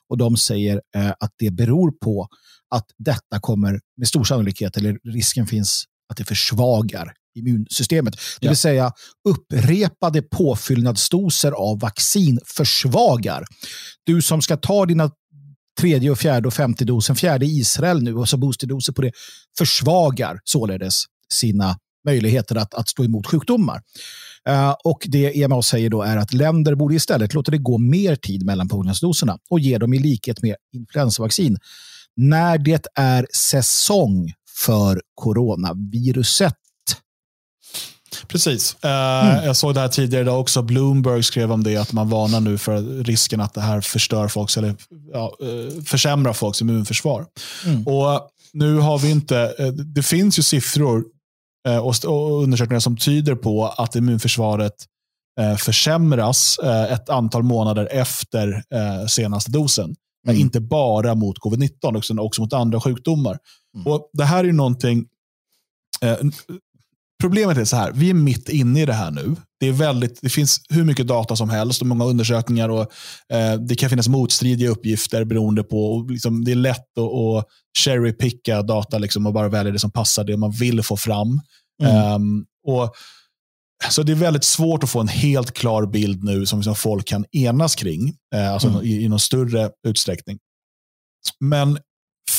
Och 0.09 0.17
de 0.17 0.37
säger 0.37 0.81
eh, 0.95 1.09
att 1.09 1.31
det 1.37 1.51
beror 1.51 1.91
på 1.91 2.27
att 2.75 2.85
detta 2.97 3.39
kommer 3.39 3.79
med 3.97 4.07
stor 4.07 4.23
sannolikhet, 4.23 4.77
eller 4.77 4.97
risken 5.03 5.47
finns 5.47 5.85
att 6.09 6.17
det 6.17 6.23
försvagar 6.25 7.13
immunsystemet. 7.35 8.13
Det 8.13 8.45
ja. 8.45 8.49
vill 8.49 8.57
säga 8.57 8.91
upprepade 9.29 10.21
påfyllnadsdoser 10.21 11.51
av 11.51 11.79
vaccin 11.79 12.39
försvagar. 12.45 13.45
Du 14.03 14.21
som 14.21 14.41
ska 14.41 14.57
ta 14.57 14.85
dina 14.85 15.11
tredje, 15.79 16.11
och 16.11 16.19
fjärde 16.19 16.47
och 16.47 16.53
femte 16.53 16.85
dosen, 16.85 17.15
fjärde 17.15 17.45
i 17.45 17.49
Israel 17.59 18.03
nu 18.03 18.15
och 18.15 18.29
så 18.29 18.37
boosterdoser 18.37 18.93
på 18.93 19.01
det, 19.01 19.11
försvagar 19.57 20.39
således 20.43 21.03
sina 21.33 21.77
möjligheter 22.05 22.55
att, 22.55 22.73
att 22.73 22.89
stå 22.89 23.03
emot 23.03 23.27
sjukdomar. 23.27 23.81
Uh, 24.49 24.75
och 24.83 25.05
det 25.07 25.41
EMA 25.41 25.61
säger 25.61 25.89
då 25.89 26.01
är 26.01 26.17
att 26.17 26.33
länder 26.33 26.75
borde 26.75 26.95
istället 26.95 27.33
låta 27.33 27.51
det 27.51 27.57
gå 27.57 27.77
mer 27.77 28.15
tid 28.15 28.45
mellan 28.45 28.67
påfyllnadsdoserna 28.67 29.37
och 29.49 29.59
ge 29.59 29.77
dem 29.77 29.93
i 29.93 29.99
likhet 29.99 30.41
med 30.41 30.55
influensavaccin 30.73 31.57
när 32.15 32.57
det 32.57 32.87
är 32.95 33.27
säsong 33.35 34.33
för 34.65 35.01
coronaviruset. 35.15 36.55
Precis. 38.27 38.77
Uh, 38.85 38.91
mm. 38.91 39.45
Jag 39.45 39.55
såg 39.55 39.73
det 39.73 39.79
här 39.79 39.87
tidigare 39.87 40.21
idag 40.21 40.39
också. 40.39 40.61
Bloomberg 40.61 41.23
skrev 41.23 41.51
om 41.51 41.63
det, 41.63 41.77
att 41.77 41.93
man 41.93 42.09
varnar 42.09 42.39
nu 42.39 42.57
för 42.57 43.03
risken 43.03 43.41
att 43.41 43.53
det 43.53 43.61
här 43.61 43.81
förstör 43.81 44.27
folks, 44.27 44.57
eller 44.57 44.75
ja, 45.13 45.33
uh, 45.43 45.83
försämrar 45.83 46.33
folks 46.33 46.61
immunförsvar. 46.61 47.25
Mm. 47.65 47.87
Och 47.87 48.29
nu 48.53 48.77
har 48.77 48.99
vi 48.99 49.11
inte, 49.11 49.55
uh, 49.59 49.67
det 49.67 50.03
finns 50.03 50.39
ju 50.39 50.43
siffror 50.43 51.03
eh, 51.67 51.77
och, 51.77 52.41
undersökningar 52.43 52.79
som 52.79 52.97
tyder 52.97 53.35
på 53.35 53.67
att 53.67 53.95
immunförsvaret 53.95 54.75
eh, 55.39 55.55
försämras 55.55 56.57
eh, 56.63 56.93
ett 56.93 57.09
antal 57.09 57.43
månader 57.43 57.87
efter 57.91 58.63
eh, 58.73 59.05
senaste 59.07 59.51
dosen. 59.51 59.95
Men 60.25 60.35
inte 60.35 60.59
bara 60.59 61.15
mot 61.15 61.37
covid-19, 61.39 61.97
också, 61.97 62.19
också 62.19 62.41
mot 62.41 62.53
andra 62.53 62.81
sjukdomar. 62.81 63.37
Mm. 63.75 63.87
Och 63.87 64.09
Det 64.13 64.25
här 64.25 64.39
är 64.39 64.43
ju 64.43 64.53
någonting 64.53 65.05
eh, 66.01 66.17
Problemet 67.21 67.57
är 67.57 67.65
så 67.65 67.75
här, 67.75 67.91
vi 67.91 68.09
är 68.09 68.13
mitt 68.13 68.49
inne 68.49 68.81
i 68.81 68.85
det 68.85 68.93
här 68.93 69.11
nu. 69.11 69.35
Det, 69.59 69.67
är 69.67 69.71
väldigt, 69.71 70.19
det 70.21 70.29
finns 70.29 70.61
hur 70.69 70.83
mycket 70.83 71.07
data 71.07 71.35
som 71.35 71.49
helst 71.49 71.81
och 71.81 71.87
många 71.87 72.05
undersökningar. 72.05 72.69
och 72.69 72.81
eh, 73.33 73.53
Det 73.59 73.75
kan 73.75 73.89
finnas 73.89 74.07
motstridiga 74.07 74.69
uppgifter 74.69 75.23
beroende 75.23 75.63
på, 75.63 75.93
och 75.93 76.11
liksom, 76.11 76.43
det 76.43 76.51
är 76.51 76.55
lätt 76.55 76.97
att, 76.97 77.03
att 77.13 77.45
cherry-picka 77.79 78.61
data 78.61 78.97
liksom, 78.97 79.25
och 79.25 79.33
bara 79.33 79.49
välja 79.49 79.71
det 79.71 79.79
som 79.79 79.91
passar 79.91 80.23
det 80.23 80.37
man 80.37 80.51
vill 80.51 80.83
få 80.83 80.97
fram. 80.97 81.41
Mm. 81.83 82.13
Um, 82.13 82.45
och, 82.67 82.95
så 83.89 84.03
det 84.03 84.11
är 84.11 84.15
väldigt 84.15 84.43
svårt 84.43 84.83
att 84.83 84.89
få 84.89 84.99
en 84.99 85.07
helt 85.07 85.51
klar 85.51 85.85
bild 85.85 86.23
nu 86.23 86.45
som, 86.45 86.63
som 86.63 86.75
folk 86.75 87.07
kan 87.07 87.25
enas 87.31 87.75
kring, 87.75 88.15
eh, 88.35 88.53
alltså 88.53 88.67
Mm. 88.67 88.83
i, 88.83 89.03
i 89.03 89.09
någon 89.09 89.19
större 89.19 89.69
utsträckning. 89.87 90.37
Men 91.39 91.79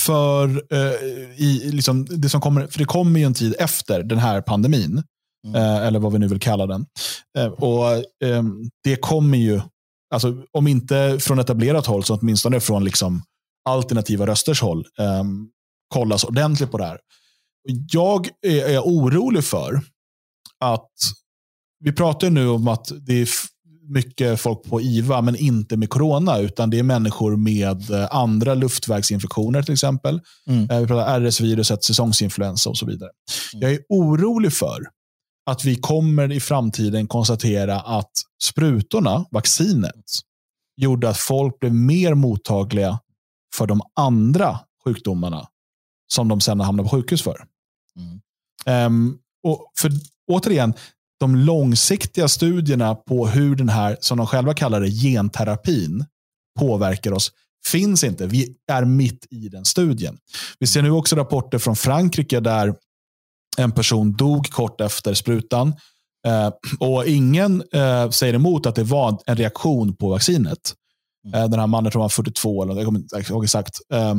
för 0.06 0.48
eh, 0.70 0.92
i, 1.36 1.70
liksom, 1.72 2.04
det 2.10 2.28
som 2.28 2.40
kommer, 2.40 2.66
för 2.66 2.78
det 2.78 2.84
kommer 2.84 3.20
ju 3.20 3.26
en 3.26 3.34
tid 3.34 3.54
efter 3.58 4.02
den 4.02 4.18
här 4.18 4.40
pandemin, 4.40 5.02
Mm. 5.46 5.56
eh, 5.62 5.86
eller 5.86 5.98
vad 5.98 6.12
vi 6.12 6.18
nu 6.18 6.28
vill 6.28 6.40
kalla 6.40 6.66
den. 6.66 6.86
Eh, 7.38 7.46
och 7.46 7.92
eh, 8.26 8.42
Det 8.84 8.96
kommer 8.96 9.38
ju, 9.38 9.60
alltså, 10.14 10.44
om 10.52 10.66
inte 10.66 11.18
från 11.20 11.38
etablerat 11.38 11.86
håll, 11.86 12.04
så 12.04 12.16
åtminstone 12.16 12.60
från 12.60 12.84
liksom, 12.84 13.22
alternativa 13.68 14.26
rösters 14.26 14.62
håll, 14.62 14.86
eh, 14.98 15.24
kollas 15.88 16.24
ordentligt 16.24 16.70
på 16.70 16.78
det 16.78 16.84
här. 16.84 16.98
Jag 17.92 18.28
är, 18.46 18.68
är 18.68 18.80
orolig 18.80 19.44
för 19.44 19.80
att, 20.64 20.90
vi 21.84 21.92
pratar 21.92 22.30
nu 22.30 22.48
om 22.48 22.68
att 22.68 22.92
det 23.06 23.12
är 23.22 23.28
mycket 23.88 24.40
folk 24.40 24.62
på 24.62 24.80
IVA, 24.80 25.20
men 25.20 25.36
inte 25.36 25.76
med 25.76 25.90
corona, 25.90 26.38
utan 26.38 26.70
det 26.70 26.78
är 26.78 26.82
människor 26.82 27.36
med 27.36 27.90
eh, 27.90 28.08
andra 28.10 28.54
luftvägsinfektioner 28.54 29.62
till 29.62 29.72
exempel. 29.72 30.20
Mm. 30.46 30.70
Eh, 30.70 30.80
Vi 30.80 30.86
pratar 30.86 31.20
RS-viruset, 31.20 31.84
säsongsinfluensa 31.84 32.70
och 32.70 32.76
så 32.76 32.86
vidare. 32.86 33.10
Jag 33.52 33.72
är 33.72 33.80
orolig 33.88 34.52
för 34.52 34.86
att 35.50 35.64
vi 35.64 35.76
kommer 35.76 36.32
i 36.32 36.40
framtiden 36.40 37.06
konstatera 37.06 37.80
att 37.80 38.12
sprutorna, 38.42 39.24
vaccinet, 39.30 40.04
gjorde 40.76 41.08
att 41.08 41.18
folk 41.18 41.58
blev 41.60 41.74
mer 41.74 42.14
mottagliga 42.14 42.98
för 43.56 43.66
de 43.66 43.80
andra 43.94 44.58
sjukdomarna 44.84 45.46
som 46.12 46.28
de 46.28 46.40
sen 46.40 46.60
hamnar 46.60 46.84
på 46.84 46.90
sjukhus 46.90 47.22
för. 47.22 47.44
Mm. 47.96 48.20
Ehm, 48.66 49.18
och 49.42 49.72
för 49.78 49.90
återigen, 50.32 50.74
de 51.20 51.36
långsiktiga 51.36 52.28
studierna 52.28 52.94
på 52.94 53.26
hur 53.26 53.56
den 53.56 53.68
här, 53.68 53.96
som 54.00 54.18
de 54.18 54.26
själva 54.26 54.54
kallar 54.54 54.80
det, 54.80 54.90
genterapin 54.90 56.04
påverkar 56.58 57.12
oss 57.12 57.32
finns 57.66 58.04
inte. 58.04 58.26
Vi 58.26 58.54
är 58.72 58.84
mitt 58.84 59.26
i 59.30 59.48
den 59.48 59.64
studien. 59.64 60.18
Vi 60.58 60.66
ser 60.66 60.82
nu 60.82 60.90
också 60.90 61.16
rapporter 61.16 61.58
från 61.58 61.76
Frankrike 61.76 62.40
där 62.40 62.74
en 63.56 63.72
person 63.72 64.12
dog 64.12 64.50
kort 64.50 64.80
efter 64.80 65.14
sprutan. 65.14 65.74
Eh, 66.26 66.50
och 66.80 67.06
ingen 67.06 67.62
eh, 67.72 68.10
säger 68.10 68.34
emot 68.34 68.66
att 68.66 68.74
det 68.74 68.84
var 68.84 69.18
en 69.26 69.36
reaktion 69.36 69.96
på 69.96 70.08
vaccinet. 70.08 70.74
Eh, 71.34 71.48
den 71.48 71.60
här 71.60 71.66
mannen 71.66 71.92
tror 71.92 72.00
jag 72.00 72.04
var 72.04 72.08
42, 72.08 72.62
eller 72.62 72.74
jag 72.74 72.84
kommer 72.84 73.00
inte 73.00 73.32
ihåg 73.32 73.44
exakt. 73.44 73.78
Eh, 73.92 74.14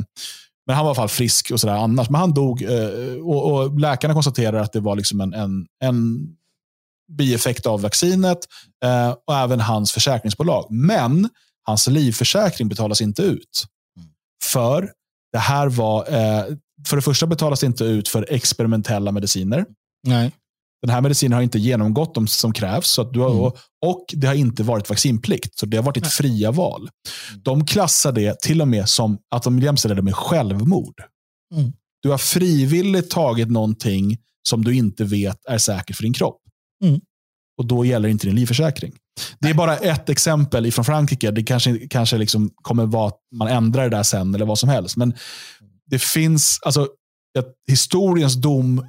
men 0.68 0.76
han 0.76 0.86
var 0.86 0.90
i 0.90 0.90
alla 0.90 0.96
fall 0.96 1.10
frisk 1.10 1.52
och 1.52 1.60
sådär 1.60 1.74
annars. 1.74 2.10
Men 2.10 2.22
han 2.22 2.34
dog 2.34 2.66
och, 3.24 3.54
och 3.54 3.80
läkarna 3.80 4.14
konstaterar 4.14 4.58
att 4.58 4.74
det 4.74 4.80
var 4.80 4.96
liksom 4.96 5.22
en, 5.22 5.34
en, 5.34 5.68
en 5.84 6.28
bieffekt 7.12 7.65
av 7.65 7.82
vaccinet 7.82 8.38
eh, 8.84 9.15
och 9.28 9.36
även 9.36 9.60
hans 9.60 9.91
försäkringsbolag. 9.91 10.67
Men 10.70 11.30
hans 11.63 11.88
livförsäkring 11.88 12.70
betalas 12.70 13.02
inte 13.02 13.22
ut. 13.22 13.65
För 14.43 14.91
det 15.32 15.38
här 15.38 15.67
var, 15.67 16.13
eh, 16.13 16.46
för 16.88 16.96
det 16.96 17.02
första 17.02 17.28
betalas 17.28 17.60
det 17.60 17.65
inte 17.65 17.84
ut 17.84 18.08
för 18.08 18.34
experimentella 18.34 19.12
mediciner. 19.12 19.65
Nej. 20.08 20.32
Den 20.82 20.89
här 20.89 21.02
medicinen 21.02 21.34
har 21.34 21.41
inte 21.41 21.60
genomgått 21.60 22.15
de 22.15 22.28
som 22.28 22.54
krävs. 22.54 22.88
Så 22.88 23.02
att 23.02 23.13
du 23.13 23.20
har, 23.20 23.30
Mm. 23.30 23.52
och, 23.86 24.06
det 24.13 24.28
har 24.28 24.34
inte 24.34 24.63
varit 24.63 24.89
vaccinplikt. 24.89 25.60
Så 25.60 25.65
det 25.65 25.78
har 25.78 25.84
varit 25.84 25.96
ditt 25.96 26.08
fria 26.08 26.52
val. 26.52 26.89
De 27.43 27.65
klassar 27.65 28.12
det 28.12 28.39
till 28.41 28.62
och 28.62 28.67
med 28.67 28.89
som 28.89 29.17
att 29.36 29.43
de 29.43 29.60
jämställer 29.60 29.96
det 29.96 30.02
med 30.02 30.15
självmord. 30.15 31.02
Mm. 31.56 31.74
Du 32.02 32.10
har 32.10 32.17
frivilligt 32.17 33.10
tagit 33.10 33.52
någonting 33.52 34.17
som 34.50 34.63
du 34.63 34.76
inte 34.76 35.04
vet 35.04 35.46
är 35.46 35.58
säkert 35.58 35.96
för 35.96 36.04
din 36.04 36.13
kropp. 36.13 36.41
Mm. 36.84 37.02
Och 37.58 37.66
då 37.66 37.86
gäller 37.86 38.10
inte 38.10 38.28
din 38.28 38.36
livförsäkring. 38.36 38.94
Det 39.40 39.50
är 39.50 39.54
bara 39.54 39.78
ett 39.78 40.10
exempel 40.10 40.66
ifrån 40.66 40.86
Frankrike. 40.86 41.32
Det 41.32 41.44
kanske, 41.44 41.88
kanske 41.88 42.18
liksom 42.18 42.50
kommer 42.56 42.86
vara 42.86 43.08
att 43.08 43.20
man 43.36 43.48
ändrar 43.48 43.84
det 43.84 43.98
där 43.98 44.04
sen 44.04 44.36
eller 44.36 44.46
vad 44.46 44.60
som 44.60 44.70
helst. 44.70 44.98
Men 44.98 45.13
det 45.86 46.02
finns, 46.02 46.60
alltså, 46.62 46.88
historiens 47.68 48.36
dom 48.36 48.88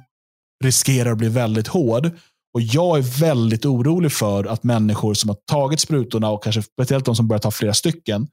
riskerar 0.63 1.11
att 1.11 1.17
bli 1.17 1.29
väldigt 1.29 1.67
hård. 1.67 2.11
Och 2.53 2.61
jag 2.61 2.97
är 2.97 3.19
väldigt 3.19 3.65
orolig 3.65 4.11
för 4.11 4.45
att 4.45 4.63
människor 4.63 5.13
som 5.13 5.29
har 5.29 5.37
tagit 5.51 5.79
sprutorna 5.79 6.29
och 6.29 6.43
kanske 6.43 6.61
speciellt 6.61 7.05
de 7.05 7.15
som 7.15 7.27
börjar 7.27 7.39
ta 7.39 7.51
flera 7.51 7.73
stycken 7.73 8.27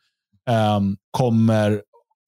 ehm, 0.51 0.97
kommer 1.11 1.83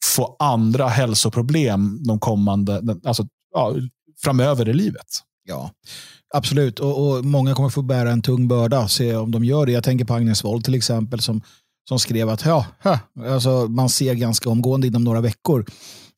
få 0.05 0.37
andra 0.39 0.89
hälsoproblem 0.89 2.03
de 2.07 2.19
kommande, 2.21 2.83
alltså, 3.05 3.27
ja, 3.55 3.75
framöver 4.23 4.69
i 4.69 4.73
livet. 4.73 5.07
Ja, 5.45 5.71
absolut. 6.35 6.81
Och, 6.81 7.09
och 7.09 7.25
Många 7.25 7.55
kommer 7.55 7.69
få 7.69 7.83
bära 7.83 8.13
en 8.13 8.23
tung 8.23 8.49
börda, 8.49 8.89
se 8.89 9.17
om 9.17 9.31
de 9.31 9.45
gör 9.45 9.67
det. 9.67 9.73
Jag 9.73 9.85
tänker 9.85 10.05
på 10.05 10.15
Agnes 10.15 10.45
Wold 10.45 10.65
till 10.65 10.75
exempel 10.75 11.21
som, 11.21 11.43
som 11.89 11.99
skrev 11.99 12.29
att 12.29 12.45
ja, 12.45 12.67
ha, 12.83 12.99
alltså, 13.27 13.51
man 13.69 13.89
ser 13.89 14.15
ganska 14.15 14.51
omgående 14.51 14.87
inom 14.87 15.05
några 15.05 15.21
veckor 15.21 15.67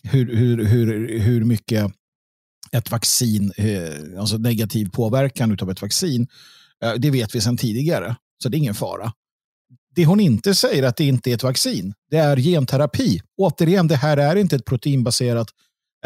hur, 0.03 0.37
hur, 0.37 0.65
hur, 0.65 1.19
hur 1.19 1.45
mycket 1.45 1.93
ett 2.73 2.91
vaccin, 2.91 3.53
eh, 3.57 4.21
alltså 4.21 4.39
negativ 4.39 4.91
påverkan 4.91 5.59
av 5.63 5.71
ett 5.71 5.83
vaccin, 5.83 6.27
eh, 6.85 6.93
det 6.93 7.11
vet 7.11 7.35
vi 7.35 7.41
sedan 7.41 7.57
tidigare. 7.57 8.17
Så 8.43 8.49
det 8.49 8.57
är 8.57 8.59
ingen 8.59 8.75
fara. 8.75 9.13
Det 9.95 10.07
hon 10.07 10.21
inte 10.21 10.55
säger 10.55 10.83
att 10.83 10.97
det 10.97 11.05
inte 11.05 11.31
är 11.31 11.35
ett 11.35 11.43
vaccin, 11.43 11.95
det 12.11 12.17
är 12.17 12.37
genterapi. 12.37 13.21
Återigen, 13.37 13.89
det 13.89 13.97
här 13.97 14.17
är 14.17 14.37
inte 14.37 14.57
ett 14.57 14.65
proteinbaserat 14.65 15.49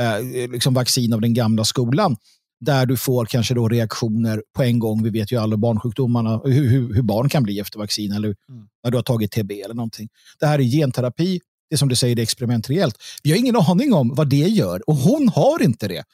eh, 0.01 0.51
liksom 0.51 0.75
vaccin 0.75 1.12
av 1.12 1.21
den 1.21 1.35
gamla 1.35 1.64
skolan 1.64 2.17
där 2.64 2.87
du 2.87 2.96
får 2.96 3.27
kanske 3.27 3.55
då 3.55 3.68
reaktioner 3.68 4.42
på 4.57 4.62
en 4.62 4.79
gång. 4.79 5.03
Vi 5.03 5.11
vet 5.11 5.33
ju 5.33 5.37
alla 5.40 5.57
barnsjukdomarna, 5.57 6.40
hur, 6.44 6.68
hur, 6.68 6.94
hur 6.94 7.03
barn 7.03 7.29
kan 7.29 7.42
bli 7.42 7.61
efter 7.61 7.79
vaccin 7.79 8.12
eller 8.12 8.29
Mm. 8.48 8.66
när 8.85 8.90
du 8.90 8.96
har 8.98 9.03
tagit 9.03 9.31
TB 9.33 9.50
eller 9.62 9.74
någonting. 9.74 10.09
Det 10.40 10.46
här 10.46 10.59
är 10.59 10.62
genterapi, 10.62 11.40
det 11.70 11.74
är 11.74 11.79
som 11.79 11.88
du 11.88 11.96
säger, 11.96 12.16
det 12.16 12.20
är 12.20 12.22
experimentellt. 12.22 12.96
Vi 13.22 13.31
har 13.31 13.38
ingen 13.38 13.57
aning 13.57 13.92
om 13.94 14.14
vad 14.14 14.29
det 14.29 14.37
gör 14.37 14.83
och 14.90 14.96
hon 14.96 15.29
har 15.29 15.62
inte 15.62 15.88
det. 15.88 16.05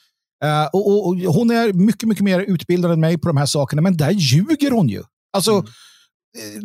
Eh, 0.44 0.66
och, 0.72 0.88
och, 0.90 1.06
och 1.08 1.16
Hon 1.34 1.50
är 1.50 1.72
mycket, 1.72 2.08
mycket 2.08 2.24
mer 2.24 2.40
utbildad 2.40 2.92
än 2.92 3.00
mig 3.00 3.18
på 3.18 3.28
de 3.28 3.36
här 3.36 3.46
sakerna, 3.46 3.82
men 3.82 3.96
där 3.96 4.10
ljuger 4.10 4.70
hon 4.70 4.88
ju. 4.88 5.02
Alltså, 5.32 5.50
Mm. 5.52 5.64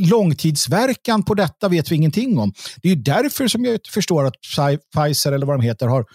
eh, 0.01 0.09
långtidsverkan 0.09 1.23
på 1.23 1.33
detta 1.33 1.67
vet 1.69 1.91
vi 1.91 1.95
ingenting 1.95 2.37
om. 2.37 2.53
Det 2.81 2.89
är 2.91 2.95
därför 2.95 3.47
som 3.47 3.65
jag 3.65 3.79
förstår 3.89 4.25
att 4.25 4.33
Pfi- 4.55 4.79
Pfizer 4.95 5.31
eller 5.31 5.45
vad 5.45 5.59
de 5.59 5.65
heter 5.65 5.87
har, 5.87 6.05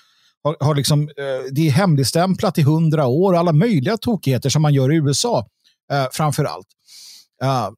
har, 0.44 0.57
har 0.61 0.74
liksom, 0.74 1.03
eh, 1.03 1.53
det 1.53 1.68
är 1.68 1.70
hemligstämplat 1.70 2.59
i 2.59 2.62
hundra 2.62 3.07
år. 3.07 3.37
Alla 3.37 3.53
möjliga 3.53 3.96
tokigheter 3.96 4.50
som 4.50 4.62
man 4.62 4.74
gör 4.74 4.92
i 4.92 4.96
USA 4.96 5.46
eh, 5.92 6.07
framför 6.12 6.44
allt. 6.44 6.66
Eh, 7.42 7.68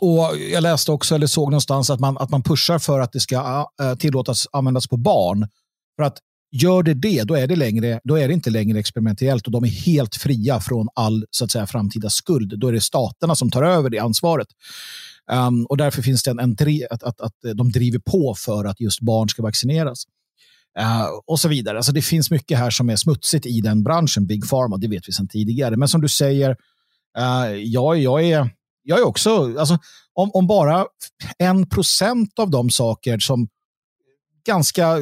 och 0.00 0.38
jag 0.38 0.62
läste 0.62 0.92
också, 0.92 1.14
eller 1.14 1.26
såg 1.26 1.50
någonstans, 1.50 1.90
att 1.90 2.00
man, 2.00 2.18
att 2.18 2.30
man 2.30 2.42
pushar 2.42 2.78
för 2.78 3.00
att 3.00 3.12
det 3.12 3.20
ska 3.20 3.66
eh, 3.80 3.94
tillåtas 3.94 4.48
användas 4.52 4.88
på 4.88 4.96
barn. 4.96 5.48
För 5.96 6.02
att 6.02 6.18
gör 6.52 6.82
det 6.82 6.94
det, 6.94 7.22
då 7.22 7.34
är 7.34 7.46
det, 7.46 7.56
längre, 7.56 8.00
då 8.04 8.14
är 8.18 8.28
det 8.28 8.34
inte 8.34 8.50
längre 8.50 8.78
experimentellt 8.78 9.46
och 9.46 9.52
de 9.52 9.64
är 9.64 9.68
helt 9.68 10.16
fria 10.16 10.60
från 10.60 10.88
all 10.94 11.24
så 11.30 11.44
att 11.44 11.50
säga, 11.50 11.66
framtida 11.66 12.10
skuld. 12.10 12.58
Då 12.58 12.68
är 12.68 12.72
det 12.72 12.80
staterna 12.80 13.34
som 13.34 13.50
tar 13.50 13.62
över 13.62 13.90
det 13.90 13.98
ansvaret. 13.98 14.48
Um, 15.32 15.66
och 15.66 15.76
därför 15.76 16.02
finns 16.02 16.22
det 16.22 16.30
en, 16.30 16.38
en 16.38 16.56
att, 16.90 17.02
att, 17.02 17.20
att 17.20 17.34
de 17.54 17.72
driver 17.72 17.98
på 17.98 18.34
för 18.38 18.64
att 18.64 18.80
just 18.80 19.00
barn 19.00 19.28
ska 19.28 19.42
vaccineras. 19.42 20.04
Uh, 20.80 21.06
och 21.26 21.40
så 21.40 21.48
vidare. 21.48 21.76
Alltså 21.76 21.92
det 21.92 22.02
finns 22.02 22.30
mycket 22.30 22.58
här 22.58 22.70
som 22.70 22.90
är 22.90 22.96
smutsigt 22.96 23.46
i 23.46 23.60
den 23.60 23.82
branschen, 23.82 24.26
Big 24.26 24.48
Pharma, 24.50 24.76
det 24.76 24.88
vet 24.88 25.08
vi 25.08 25.12
sedan 25.12 25.28
tidigare. 25.28 25.76
Men 25.76 25.88
som 25.88 26.00
du 26.00 26.08
säger, 26.08 26.50
uh, 27.18 27.56
jag, 27.56 27.98
jag, 27.98 28.24
är, 28.24 28.50
jag 28.82 28.98
är 28.98 29.06
också, 29.06 29.58
alltså, 29.58 29.78
om, 30.14 30.30
om 30.34 30.46
bara 30.46 30.86
en 31.38 31.68
procent 31.68 32.38
av 32.38 32.50
de 32.50 32.70
saker 32.70 33.18
som 33.18 33.48
ganska 34.46 34.96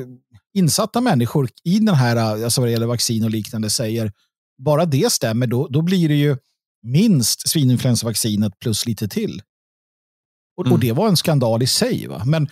insatta 0.55 1.01
människor 1.01 1.49
i 1.65 1.79
den 1.79 1.95
här, 1.95 2.17
alltså 2.17 2.61
vad 2.61 2.69
det 2.69 2.73
gäller 2.73 2.87
vaccin 2.87 3.25
och 3.25 3.31
liknande, 3.31 3.71
säger, 3.71 4.13
bara 4.59 4.85
det 4.85 5.13
stämmer, 5.13 5.47
då, 5.47 5.69
då 5.69 5.83
blir 5.83 6.09
det 6.09 6.15
ju 6.15 6.37
minst 6.83 7.49
svininfluensavaccinet 7.49 8.59
plus 8.59 8.87
lite 8.87 9.09
till. 9.09 9.43
Och, 10.57 10.67
Mm. 10.67 10.73
och 10.73 10.81
det 10.81 10.93
var 10.93 11.09
en 11.09 11.17
skandal 11.17 11.63
i 11.63 11.67
sig. 11.67 12.07
Va? 12.07 12.23
Men, 12.27 12.49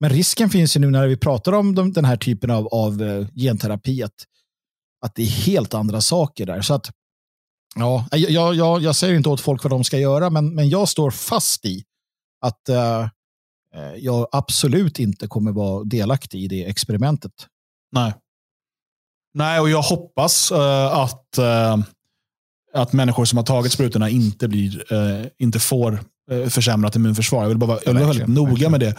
men 0.00 0.10
risken 0.10 0.50
finns 0.50 0.76
ju 0.76 0.80
nu 0.80 0.90
när 0.90 1.06
vi 1.06 1.16
pratar 1.16 1.52
om 1.52 1.74
de, 1.74 1.92
den 1.92 2.04
här 2.04 2.16
typen 2.16 2.50
av, 2.50 2.66
av 2.66 3.02
eh, 3.02 3.26
genterapi 3.34 4.02
att, 4.02 4.24
att 5.06 5.14
det 5.14 5.22
är 5.22 5.26
helt 5.26 5.74
andra 5.74 6.00
saker 6.00 6.46
där. 6.46 6.62
Så 6.62 6.74
att 6.74 6.90
Ja, 7.74 8.06
jag, 8.10 8.54
jag, 8.54 8.82
jag 8.82 8.96
säger 8.96 9.14
inte 9.14 9.28
åt 9.28 9.40
folk 9.40 9.64
vad 9.64 9.72
de 9.72 9.84
ska 9.84 9.98
göra, 9.98 10.30
men, 10.30 10.54
men 10.54 10.68
jag 10.68 10.88
står 10.88 11.10
fast 11.10 11.64
i 11.64 11.84
att 12.40 12.68
uh, 12.70 13.08
jag 13.96 14.28
absolut 14.32 14.98
inte 14.98 15.26
kommer 15.26 15.52
vara 15.52 15.84
delaktig 15.84 16.44
i 16.44 16.48
det 16.48 16.64
experimentet. 16.64 17.32
Nej. 17.92 18.14
Nej, 19.34 19.60
och 19.60 19.70
jag 19.70 19.82
hoppas 19.82 20.52
uh, 20.52 20.58
att, 20.86 21.38
uh, 21.38 21.84
att 22.74 22.92
människor 22.92 23.24
som 23.24 23.36
har 23.36 23.44
tagit 23.44 23.72
sprutorna 23.72 24.08
inte, 24.08 24.48
blir, 24.48 24.92
uh, 24.92 25.26
inte 25.38 25.58
får 25.58 26.04
försämrat 26.48 26.96
immunförsvar. 26.96 27.42
Jag 27.42 27.48
vill 27.48 27.58
bara 27.58 27.78
vara, 27.84 27.92
väldigt 27.92 28.28
noga 28.28 28.68
med 28.68 28.80
det. 28.80 28.96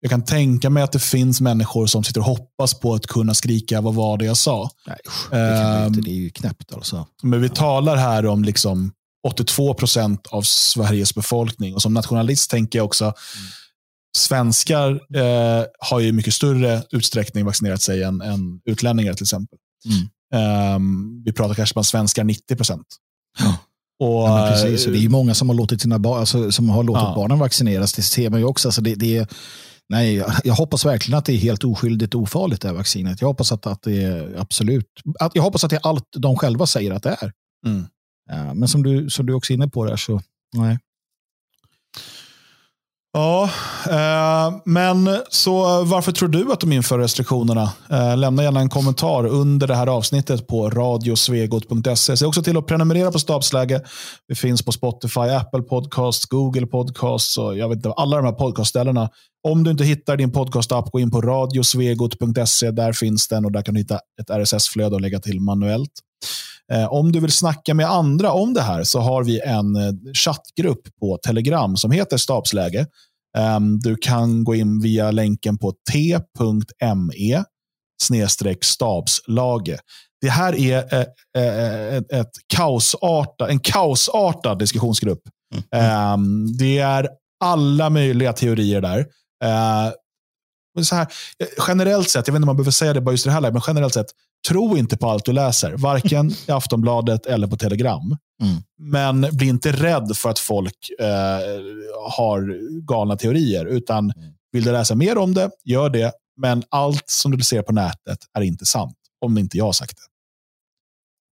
Jag 0.00 0.10
kan 0.10 0.24
tänka 0.24 0.70
mig 0.70 0.82
att 0.82 0.92
det 0.92 0.98
finns 0.98 1.40
människor 1.40 1.86
som 1.86 2.04
sitter 2.04 2.20
och 2.20 2.26
hoppas 2.26 2.74
på 2.74 2.94
att 2.94 3.06
kunna 3.06 3.34
skrika 3.34 3.80
vad 3.80 3.94
var 3.94 4.18
det 4.18 4.24
jag 4.24 4.36
sa. 4.36 4.70
Nej, 4.86 4.98
det, 5.30 5.86
inte, 5.86 6.00
det 6.00 6.10
är 6.10 6.14
ju 6.14 6.30
knäppt 6.30 6.72
alltså. 6.72 7.06
Men 7.22 7.42
vi 7.42 7.48
talar 7.48 7.96
här 7.96 8.26
om 8.26 8.44
liksom 8.44 8.92
82 9.24 9.74
procent 9.74 10.26
av 10.26 10.42
Sveriges 10.42 11.14
befolkning. 11.14 11.74
Och 11.74 11.82
som 11.82 11.94
nationalist 11.94 12.50
tänker 12.50 12.78
jag 12.78 12.86
också, 12.86 13.04
mm. 13.04 13.16
svenskar 14.16 14.90
eh, 15.16 15.64
har 15.78 16.00
i 16.00 16.12
mycket 16.12 16.34
större 16.34 16.82
utsträckning 16.90 17.44
vaccinerat 17.44 17.82
sig 17.82 18.02
än, 18.02 18.20
än 18.20 18.60
utlänningar 18.64 19.14
till 19.14 19.24
exempel. 19.24 19.58
Mm. 19.84 20.74
Um, 20.76 21.22
vi 21.24 21.32
pratar 21.32 21.54
kanske 21.54 21.78
om 21.78 21.84
svenskar 21.84 22.24
90 22.24 22.56
procent. 22.56 22.86
Ja. 23.38 23.56
Och, 24.00 24.28
ja, 24.28 24.48
precis, 24.50 24.86
och 24.86 24.92
det 24.92 25.04
är 25.04 25.08
många 25.08 25.34
som 25.34 25.48
har 25.48 25.56
låtit, 25.56 25.82
sina 25.82 25.98
bar 25.98 26.18
alltså, 26.18 26.52
som 26.52 26.68
har 26.68 26.84
låtit 26.84 27.02
ja. 27.02 27.12
barnen 27.16 27.38
vaccineras. 27.38 27.92
Det 27.92 28.02
ser 28.02 28.30
man 28.30 28.40
ju 28.40 28.46
också. 28.46 28.68
Alltså 28.68 28.80
det, 28.80 28.94
det 28.94 29.16
är, 29.16 29.28
nej, 29.88 30.24
jag 30.44 30.54
hoppas 30.54 30.84
verkligen 30.84 31.18
att 31.18 31.24
det 31.24 31.32
är 31.32 31.36
helt 31.36 31.64
oskyldigt 31.64 32.14
och 32.14 32.22
ofarligt 32.22 32.60
det 32.60 32.68
här 32.68 32.74
vaccinet. 32.74 33.20
Jag 33.20 33.28
hoppas 33.28 33.52
att, 33.52 33.66
att 33.66 33.82
det 33.82 34.02
är 34.02 34.36
absolut, 34.38 34.86
att, 35.20 35.34
jag 35.34 35.42
hoppas 35.42 35.64
att 35.64 35.70
det 35.70 35.76
är 35.76 35.86
allt 35.86 36.04
de 36.16 36.36
själva 36.36 36.66
säger 36.66 36.92
att 36.92 37.02
det 37.02 37.16
är. 37.20 37.32
Mm. 37.66 37.86
Ja, 38.30 38.54
men 38.54 38.68
som 38.68 38.82
du, 38.82 39.10
som 39.10 39.26
du 39.26 39.32
också 39.32 39.52
är 39.52 39.54
inne 39.54 39.68
på 39.68 39.84
där 39.84 39.96
så, 39.96 40.20
nej. 40.56 40.78
Ja, 43.16 43.50
eh, 43.90 44.56
men 44.64 45.18
så 45.28 45.84
varför 45.84 46.12
tror 46.12 46.28
du 46.28 46.52
att 46.52 46.60
de 46.60 46.72
inför 46.72 46.98
restriktionerna? 46.98 47.72
Eh, 47.90 48.16
lämna 48.16 48.42
gärna 48.42 48.60
en 48.60 48.68
kommentar 48.68 49.26
under 49.26 49.66
det 49.66 49.74
här 49.74 49.86
avsnittet 49.86 50.46
på 50.46 50.70
radiosvegot.se. 50.70 52.16
Se 52.16 52.26
också 52.26 52.42
till 52.42 52.56
att 52.56 52.66
prenumerera 52.66 53.12
på 53.12 53.18
Stabsläge. 53.18 53.80
Vi 54.26 54.34
finns 54.34 54.62
på 54.62 54.72
Spotify, 54.72 55.20
Apple 55.20 55.62
Podcasts, 55.62 56.26
Google 56.26 56.66
Podcasts 56.66 57.38
och 57.38 57.58
jag 57.58 57.68
vet 57.68 57.76
inte, 57.76 57.92
alla 57.92 58.16
de 58.16 58.24
här 58.24 58.32
podcastställena. 58.32 59.10
Om 59.48 59.64
du 59.64 59.70
inte 59.70 59.84
hittar 59.84 60.16
din 60.16 60.32
podcastapp, 60.32 60.90
gå 60.90 61.00
in 61.00 61.10
på 61.10 61.20
radiosvegot.se. 61.20 62.70
Där 62.70 62.92
finns 62.92 63.28
den 63.28 63.44
och 63.44 63.52
där 63.52 63.62
kan 63.62 63.74
du 63.74 63.80
hitta 63.80 63.98
ett 64.20 64.30
RSS-flöde 64.30 64.94
och 64.94 65.00
lägga 65.00 65.20
till 65.20 65.40
manuellt. 65.40 65.92
Eh, 66.72 66.92
om 66.92 67.12
du 67.12 67.20
vill 67.20 67.32
snacka 67.32 67.74
med 67.74 67.90
andra 67.90 68.32
om 68.32 68.54
det 68.54 68.62
här 68.62 68.84
så 68.84 69.00
har 69.00 69.24
vi 69.24 69.40
en 69.40 69.76
eh, 69.76 69.92
chattgrupp 70.14 70.82
på 71.00 71.18
Telegram 71.26 71.76
som 71.76 71.90
heter 71.90 72.16
Stabsläge. 72.16 72.86
Ehm, 73.38 73.78
du 73.78 73.96
kan 73.96 74.44
gå 74.44 74.54
in 74.54 74.80
via 74.80 75.10
länken 75.10 75.58
på 75.58 75.72
t.me 75.92 77.42
stabslage. 78.62 79.78
Det 80.20 80.28
här 80.28 80.54
är 80.54 81.06
eh, 81.36 81.96
ett 82.20 82.30
kaosarta, 82.54 83.48
en 83.48 83.60
kaosartad 83.60 84.58
diskussionsgrupp. 84.58 85.22
Mm. 85.54 85.64
Ehm, 85.84 86.56
det 86.58 86.78
är 86.78 87.08
alla 87.44 87.90
möjliga 87.90 88.32
teorier 88.32 88.80
där. 88.80 89.06
Så 90.82 90.94
här, 90.94 91.06
generellt 91.68 92.10
sett, 92.10 92.26
jag 92.26 92.32
vet 92.32 92.38
inte 92.38 92.44
om 92.44 92.46
man 92.46 92.56
behöver 92.56 92.70
säga 92.70 92.92
det 92.92 93.00
bara 93.00 93.12
just 93.12 93.24
det 93.24 93.30
här 93.30 93.40
men 93.40 93.62
generellt 93.66 93.94
sett, 93.94 94.06
tro 94.48 94.76
inte 94.76 94.96
på 94.96 95.10
allt 95.10 95.24
du 95.24 95.32
läser, 95.32 95.72
varken 95.72 96.30
i 96.48 96.50
Aftonbladet 96.50 97.26
eller 97.26 97.46
på 97.46 97.56
Telegram. 97.56 98.16
Mm. 98.42 98.62
Men 98.78 99.36
bli 99.36 99.46
inte 99.46 99.72
rädd 99.72 100.16
för 100.16 100.30
att 100.30 100.38
folk 100.38 100.90
eh, 101.00 101.06
har 102.10 102.58
galna 102.86 103.16
teorier, 103.16 103.64
utan 103.64 104.10
mm. 104.10 104.32
vill 104.52 104.64
du 104.64 104.72
läsa 104.72 104.94
mer 104.94 105.18
om 105.18 105.34
det, 105.34 105.50
gör 105.64 105.90
det. 105.90 106.12
Men 106.40 106.62
allt 106.68 107.04
som 107.06 107.36
du 107.36 107.44
ser 107.44 107.62
på 107.62 107.72
nätet 107.72 108.18
är 108.38 108.42
inte 108.42 108.66
sant, 108.66 108.96
om 109.20 109.38
inte 109.38 109.58
jag 109.58 109.64
har 109.64 109.72
sagt 109.72 109.96
det. 109.96 110.02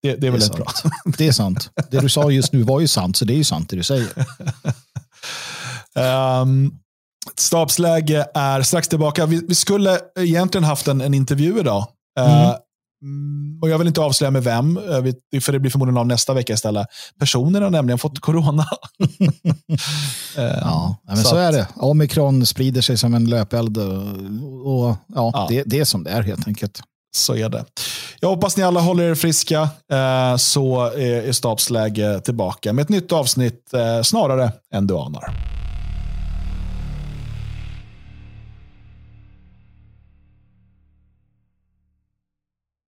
Det, 0.03 0.17
det 0.17 0.27
är 0.27 0.31
väl 0.31 0.41
det 0.41 0.47
är 0.47 0.57
bra. 0.57 0.67
Det 1.19 1.29
är 1.29 1.33
sant. 1.33 1.71
Det 1.91 2.01
du 2.01 2.09
sa 2.09 2.31
just 2.31 2.53
nu 2.53 2.63
var 2.63 2.81
ju 2.81 2.89
sant, 2.89 3.17
så 3.17 3.25
det 3.25 3.33
är 3.33 3.37
ju 3.37 3.45
sant 3.45 3.69
det 3.71 3.77
du 3.77 3.83
säger. 3.83 4.27
um, 6.43 6.79
stabsläge 7.37 8.27
är 8.35 8.63
strax 8.63 8.89
tillbaka. 8.89 9.27
Vi, 9.27 9.45
vi, 9.49 9.55
skulle 9.55 9.99
egentligen 10.19 10.65
haft 10.65 10.89
en, 10.89 11.01
en 11.01 11.15
intervju 11.15 11.61
idag. 11.61 11.87
Eh, 12.19 12.41
mm. 12.41 12.49
Uh, 12.49 12.57
och 13.63 13.69
jag 13.69 13.79
vill 13.79 13.89
inte 13.89 14.01
avslöja 14.01 14.31
med 14.31 14.45
vem, 14.45 14.81
för 15.41 15.53
det 15.53 15.59
blir 15.59 15.71
förmodligen 15.71 15.99
av 15.99 16.07
nästa 16.07 16.35
vecka 16.35 16.53
istället. 16.53 16.87
Personen 17.19 17.63
har 17.63 17.71
nämligen 17.71 17.99
fått 17.99 18.21
corona. 18.21 18.67
Eh, 20.37 20.45
ja, 20.45 20.97
men 21.07 21.17
så, 21.17 21.29
så 21.29 21.37
är 21.37 21.53
det. 21.53 21.69
Omikron 21.77 22.47
sprider 22.47 22.81
sig 22.81 22.97
som 22.97 23.15
en 23.15 23.25
löpeld. 23.25 23.79
Och, 23.79 23.95
och 24.67 24.97
ja, 25.15 25.31
ja. 25.35 25.47
Det, 25.49 25.63
det 25.67 25.81
är 25.81 25.85
som 25.85 26.05
det 26.05 26.11
är 26.11 26.23
helt 26.23 26.49
enkelt. 26.49 26.81
Så 27.17 27.35
är 27.35 27.49
det. 27.49 27.65
Jag 28.21 28.29
hoppas 28.29 28.57
ni 28.57 28.63
alla 28.63 28.81
håller 28.81 29.05
er 29.05 29.15
friska, 29.15 29.61
eh, 29.93 30.37
så 30.37 30.81
är 30.85 31.33
stabsläge 31.33 32.21
tillbaka 32.21 32.73
med 32.73 32.83
ett 32.83 32.89
nytt 32.89 33.13
avsnitt 33.13 33.75
eh, 33.75 34.03
snarare 34.03 34.53
än 34.75 34.87
du 34.87 34.97
anar. 34.97 35.35